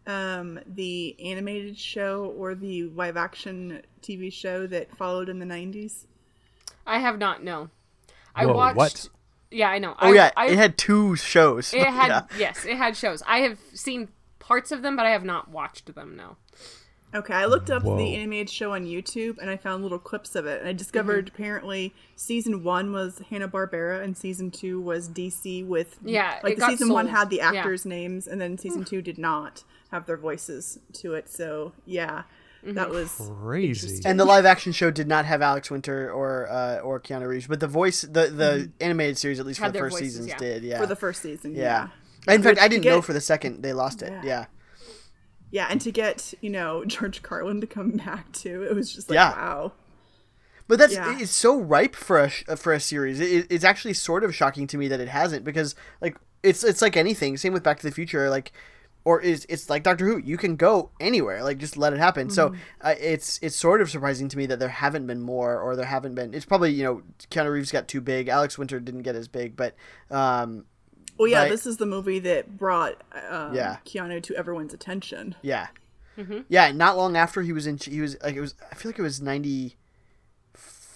[0.06, 6.06] um, the animated show or the live action TV show that followed in the 90s?
[6.86, 7.44] I have not.
[7.44, 7.70] No,
[8.34, 8.76] I Whoa, watched.
[8.76, 9.08] what?
[9.52, 9.94] Yeah, I know.
[10.00, 11.72] Oh I, yeah, I, it had two shows.
[11.74, 12.22] It had Yeah.
[12.38, 13.22] yes, it had shows.
[13.26, 16.16] I have seen parts of them, but I have not watched them.
[16.16, 16.36] No.
[17.14, 17.98] Okay, I looked up Whoa.
[17.98, 20.60] the animated show on YouTube and I found little clips of it.
[20.60, 21.34] And I discovered Mm-hmm.
[21.34, 26.56] apparently season one was Hanna Barbera and season two was DC with Yeah, like it
[26.56, 27.52] the got season one had the Yeah.
[27.52, 31.28] actors' names and then season two did not have their voices to it.
[31.28, 32.22] So yeah,
[32.64, 32.74] Mm-hmm.
[32.74, 34.02] that was Crazy.
[34.04, 37.48] And the live action show did not have Alex Winter or uh, or Keanu Reeves,
[37.48, 40.38] but the voice, the the animated series, at least for the first voices, seasons, yeah.
[40.38, 40.62] did.
[40.62, 40.78] Yeah.
[40.80, 41.54] for the first season.
[41.54, 41.88] yeah.
[42.28, 42.34] Yeah.
[42.34, 44.12] In fact, I didn't know for the second they lost it.
[44.12, 44.22] Yeah.
[44.24, 44.44] Yeah.
[45.50, 49.10] Yeah, and to get you know George Carlin to come back too, it was just
[49.10, 49.32] like Yeah.
[49.32, 49.72] wow.
[50.68, 51.18] But that's Yeah.
[51.18, 53.20] it's so ripe for a for a series.
[53.20, 56.80] It, it's actually sort of shocking to me that it hasn't because like it's it's
[56.80, 57.36] like anything.
[57.36, 58.52] Same with Back to the Future, like
[59.04, 60.18] or is it's like Doctor Who.
[60.18, 62.30] You can go anywhere, like just let it happen.
[62.30, 62.58] So Mm-hmm.
[62.82, 65.86] uh, it's it's sort of surprising to me that there haven't been more, or there
[65.86, 66.34] haven't been.
[66.34, 68.28] It's probably you know Keanu Reeves got too big.
[68.28, 69.74] Alex Winter didn't get as big, but
[70.10, 70.64] um,
[71.18, 71.50] Well, yeah, Right.
[71.50, 73.76] this is the movie that brought um, Yeah.
[73.84, 75.34] Keanu to everyone's attention.
[75.42, 75.68] yeah,
[76.18, 76.40] Mm-hmm.
[76.48, 76.70] yeah.
[76.72, 78.54] Not long after he was in, he was like it was.
[78.70, 79.76] I feel like it was ninety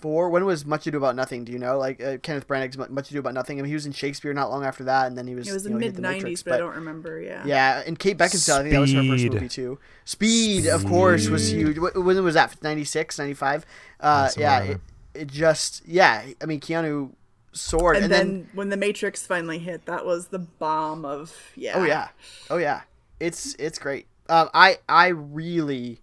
[0.06, 0.30] four.
[0.30, 1.44] When was Much Ado About Nothing?
[1.44, 1.78] Do you know?
[1.78, 3.58] Like uh, Kenneth Branagh's Much Ado About Nothing.
[3.58, 5.48] I mean, he was in Shakespeare not long after that, and then he was.
[5.48, 7.20] It was you in know, he mid The Matrix, '90s, but, I don't remember.
[7.20, 7.42] Yeah.
[7.44, 8.60] Yeah, and Kate Beckinsale.
[8.60, 9.80] I think that was her first movie too.
[10.04, 11.76] Speed, of course, was huge.
[11.76, 12.62] Wh- When was that?
[12.62, 13.66] 96, 95?
[13.98, 14.80] Uh, Somewhere yeah, it,
[15.14, 16.24] it just yeah.
[16.40, 17.10] I mean, Keanu
[17.52, 21.34] soared, And, and, then, then, when the Matrix finally hit, that was the bomb of
[21.56, 21.72] yeah.
[21.74, 22.08] oh yeah,
[22.48, 22.82] oh yeah,
[23.18, 24.06] it's it's great.
[24.28, 26.00] Um, I I really,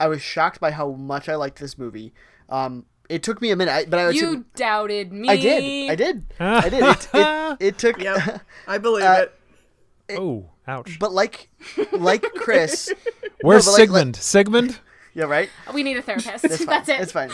[0.00, 2.12] I was shocked by how much I liked this movie.
[2.48, 4.16] Um, it took me a minute, I- but I was.
[4.16, 5.28] You doubted me.
[5.28, 5.90] I did.
[5.90, 6.24] I did.
[6.40, 6.82] I did.
[6.84, 8.00] It, it, it took.
[8.02, 8.40] Yep.
[8.66, 9.26] I believe Uh,
[10.08, 10.18] it.
[10.18, 10.98] oh, ouch.
[10.98, 11.48] But like,
[11.92, 12.92] like Chris.
[13.42, 14.16] Where's but like- like- Sigmund?
[14.16, 14.80] Sigmund?
[15.14, 15.24] Yeah.
[15.24, 15.48] Right.
[15.74, 16.42] We need a therapist.
[16.42, 16.66] That's fine.
[16.66, 17.00] That's it.
[17.00, 17.30] It's fine.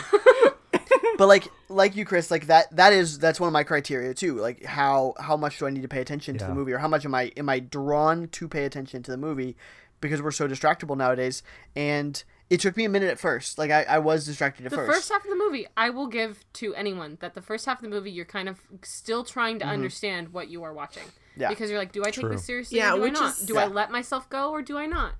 [1.18, 4.36] but like like you, Chris, like that that is that's one of my criteria too.
[4.36, 6.88] Like how how much do I need to pay attention to the movie, or how
[6.88, 9.56] much am I am I drawn to pay attention to the movie
[10.00, 11.42] because we're so distractible nowadays.
[11.76, 13.58] And it took me a minute at first.
[13.58, 14.92] Like I, I was distracted at The first.
[14.92, 17.82] first half of the movie, I will give to anyone that the first half of
[17.82, 21.04] the movie, you're kind of still trying to understand what you are watching.
[21.04, 21.40] Mm-hmm.
[21.42, 21.48] Yeah.
[21.48, 23.32] Because you're like, do I take this seriously Yeah, or do I which not?
[23.32, 23.64] is- do Yeah.
[23.64, 25.14] I let myself go or do I not?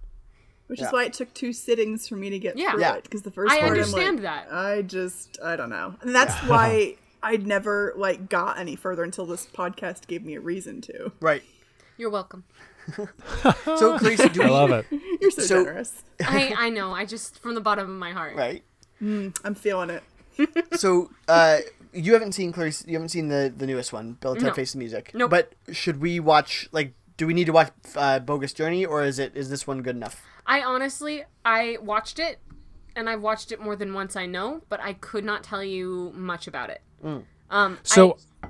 [0.68, 0.86] Which yeah.
[0.86, 2.70] is why it took two sittings for me to get Yeah.
[2.72, 2.94] through Yeah.
[2.94, 3.02] it.
[3.04, 4.52] Because the first I part, understand I'm like, that.
[4.54, 9.26] I just I don't know, and that's why I never like got any further until
[9.26, 11.10] this podcast gave me a reason to.
[11.20, 11.42] right.
[11.96, 12.44] You're welcome.
[13.64, 14.86] So Clarisse, do I we, love it.
[15.20, 16.02] You're so, So- generous.
[16.20, 16.92] I, I know.
[16.92, 18.36] I just, from the bottom of my heart.
[18.36, 18.62] right.
[19.00, 20.02] I'm feeling it.
[20.78, 21.58] So uh,
[21.92, 22.86] you haven't seen Clarisse.
[22.86, 24.54] You haven't seen the the newest one, Bill and Ted No.
[24.54, 25.10] Face the Music.
[25.14, 25.30] Nope.
[25.30, 29.18] But should we watch like do we need to watch uh, Bogus Journey, or is
[29.18, 30.22] it is this one good enough?
[30.46, 32.38] I honestly, I watched it,
[32.96, 34.16] and I've watched it more than once.
[34.16, 36.80] I know, but I could not tell you much about it.
[37.50, 38.48] Um, So I-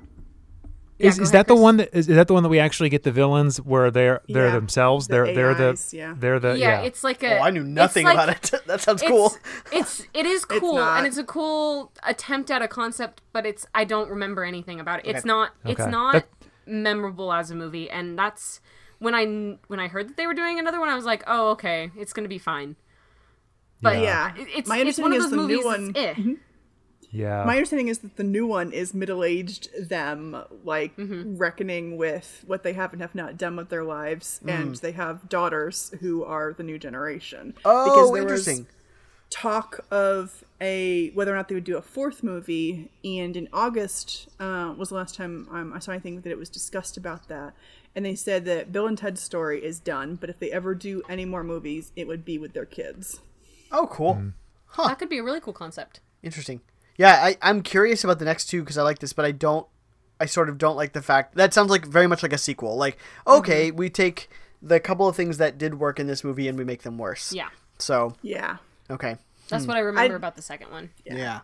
[0.97, 2.57] Yeah, is, is ahead, that the one that is, is that the one that we
[2.59, 5.07] actually get the villains where they're they're Yeah, themselves?
[5.07, 6.15] the they're they're the yeah.
[6.17, 6.87] they're the yeah, yeah.
[6.87, 7.37] it's like a.
[7.37, 8.61] Oh, I knew it's nothing like- about it.
[8.67, 9.33] that sounds It's, cool.
[9.73, 10.97] It's it is cool not.
[10.99, 14.99] and it's a cool attempt at a concept, but it's I don't remember anything about
[14.99, 15.07] it.
[15.07, 15.27] It's Okay.
[15.27, 15.91] not it's Okay.
[15.91, 16.27] not That-
[16.65, 18.61] memorable as a movie, and that's
[18.99, 21.49] when I when I heard that they were doing another one, I was like, oh
[21.51, 22.77] okay, it's gonna be fine.
[23.81, 24.33] But Yeah.
[24.37, 25.65] it- it's My it's one understanding of is those the new movies.
[25.65, 26.33] one- That's, eh.
[27.23, 27.43] Yeah.
[27.45, 31.37] My understanding is that the new one is middle-aged them, like Mm-hmm.
[31.37, 34.49] reckoning with what they have and have not done with their lives, Mm.
[34.55, 37.53] and they have daughters who are the new generation.
[37.63, 38.67] oh, there was interesting.
[39.29, 44.27] talk of a whether or not they would do a fourth movie, and in August
[44.39, 47.53] uh, was the last time um, I saw anything that it was discussed about that.
[47.95, 51.01] And they said that Bill and Ted's story is done, but if they ever do
[51.07, 53.21] any more movies, it would be with their kids.
[53.71, 54.15] Oh, cool.
[54.15, 54.33] Mm.
[54.77, 56.01] That could be a really cool concept.
[56.21, 56.59] Interesting.
[56.97, 59.67] Yeah, I, I'm curious about the next two because I like this, but I don't.
[60.19, 62.77] I sort of don't like the fact that sounds like very much like a sequel.
[62.77, 63.77] Like, okay, Mm-hmm.
[63.77, 64.29] we take
[64.61, 67.33] the couple of things that did work in this movie and we make them worse.
[67.33, 68.57] Yeah, So, Yeah.
[68.89, 69.17] okay.
[69.49, 70.89] that's what I remember I- about the second one.
[71.05, 71.41] Yeah.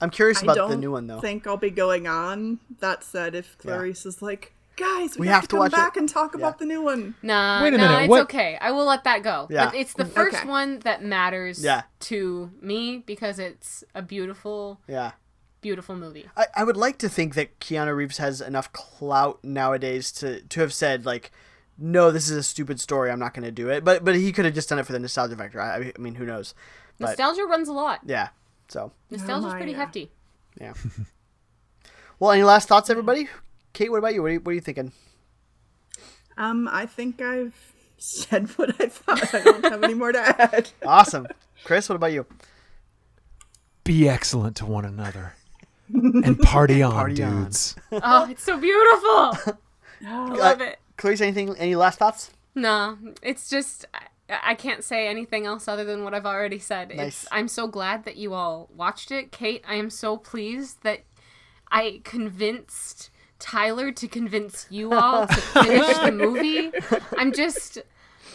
[0.00, 1.20] I'm curious I about don't the new one though.
[1.20, 2.60] think I'll be going on.
[2.80, 5.72] That said, if Clarisse is like, guys, we, We have, have to to come watch
[5.72, 6.38] it." back and talk Yeah.
[6.38, 7.14] about the new one.
[7.22, 8.58] Nah, Wait a nah, minute, it's what- okay.
[8.60, 9.46] I will let that go.
[9.50, 9.66] Yeah.
[9.66, 10.48] But it's the first Okay.
[10.48, 11.82] one that matters Yeah.
[12.00, 15.12] to me because it's a beautiful, yeah.
[15.60, 16.28] beautiful movie.
[16.36, 20.60] I, I would like to think that Keanu Reeves has enough clout nowadays to, to
[20.60, 21.30] have said like,
[21.78, 23.10] no, this is a stupid story.
[23.10, 23.84] I'm not going to do it.
[23.84, 25.60] But but he could have just done it for the nostalgia factor.
[25.60, 26.54] I, I mean, who knows?
[26.98, 28.00] But Nostalgia runs a lot.
[28.06, 28.28] yeah.
[28.68, 30.10] So Nostalgia's oh my, pretty hefty.
[30.60, 30.72] yeah.
[32.18, 33.28] well, any last thoughts, everybody?
[33.76, 34.22] Kate, what about you?
[34.22, 34.90] What are you, what are you thinking?
[36.38, 37.54] Um, I think I've
[37.98, 39.34] said what I thought.
[39.34, 40.70] I don't have any more to add.
[40.86, 41.26] Awesome,
[41.62, 41.86] Chris.
[41.86, 42.24] What about you?
[43.84, 45.34] Be excellent to one another.
[45.92, 47.44] and party on, Party on.
[47.44, 47.76] dudes.
[47.92, 49.58] Oh, it's so beautiful.
[50.06, 50.78] I love it.
[50.96, 51.54] Clarisse, anything?
[51.58, 52.30] Any last thoughts?
[52.54, 56.96] No, it's just I, I can't say anything else other than what I've already said.
[56.96, 57.24] Nice.
[57.24, 59.32] It's I'm so glad that you all watched it.
[59.32, 61.00] Kate, I am so pleased that
[61.70, 66.72] I convinced Tyler to convince you all to finish the movie.
[67.18, 67.78] I'm just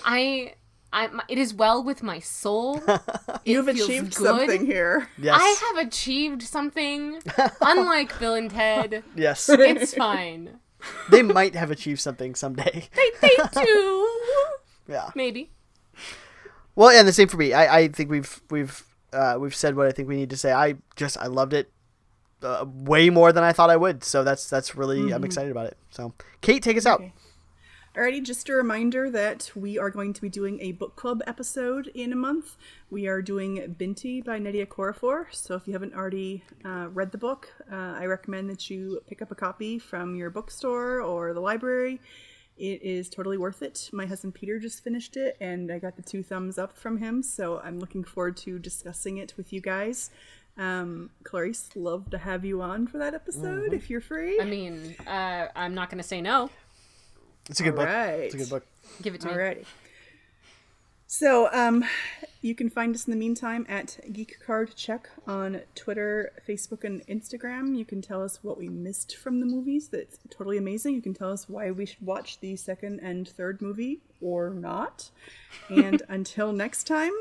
[0.06, 0.54] I
[0.94, 2.82] I it is well with my soul.
[3.46, 4.26] You've achieved good.
[4.26, 5.08] something here.
[5.18, 5.40] Yes.
[5.42, 7.22] I have achieved something
[7.62, 9.04] unlike Bill and Ted.
[9.16, 9.50] Yes.
[9.50, 10.60] It's fine.
[11.10, 12.90] they might have achieved something someday.
[12.96, 14.08] They they do.
[14.88, 15.10] Yeah.
[15.16, 15.52] Maybe.
[16.76, 17.54] Well, and the same for me.
[17.54, 18.84] I, I think we've we've
[19.14, 20.52] uh, we've said what I think we need to say.
[20.52, 21.72] I just I loved it
[22.44, 24.04] uh, way more than I thought I would.
[24.04, 25.78] So that's that's really I'm excited about it.
[25.90, 27.02] So Kate, take us out.
[27.02, 27.14] Okay.
[27.94, 31.88] Alrighty, just a reminder that we are going to be doing a book club episode
[31.88, 32.56] in a month.
[32.90, 35.26] We are doing Binti by Nnedi Okorafor.
[35.32, 39.22] So if you haven't already uh, read the book, uh, I recommend that you pick
[39.22, 42.00] up a copy from your bookstore or the library.
[42.58, 43.90] It is totally worth it.
[43.92, 47.22] My husband Peter just finished it, and I got the two thumbs up from him.
[47.22, 50.12] So I'm looking forward to discussing it with you guys.
[50.58, 54.40] Um, Clarisse, love to have you on for that episode if you're free.
[54.40, 56.50] I mean, uh, I'm not going to say no.
[57.50, 57.88] It's a good book.
[57.88, 58.20] Alright.
[58.22, 58.66] It's a good book.
[59.02, 59.34] Give it to me.
[59.34, 59.66] Alrighty.
[61.08, 61.84] So, um,
[62.42, 67.06] you can find us in the meantime at Geek Card Check on Twitter, Facebook, and
[67.08, 67.78] Instagram.
[67.78, 69.90] You can tell us what we missed from the movies.
[69.90, 70.96] That's totally amazing.
[70.96, 75.12] You can tell us why we should watch the second and third movie or not.
[75.70, 77.12] And until next time,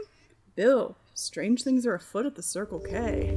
[0.54, 3.36] Bill, strange things are afoot at the Circle K.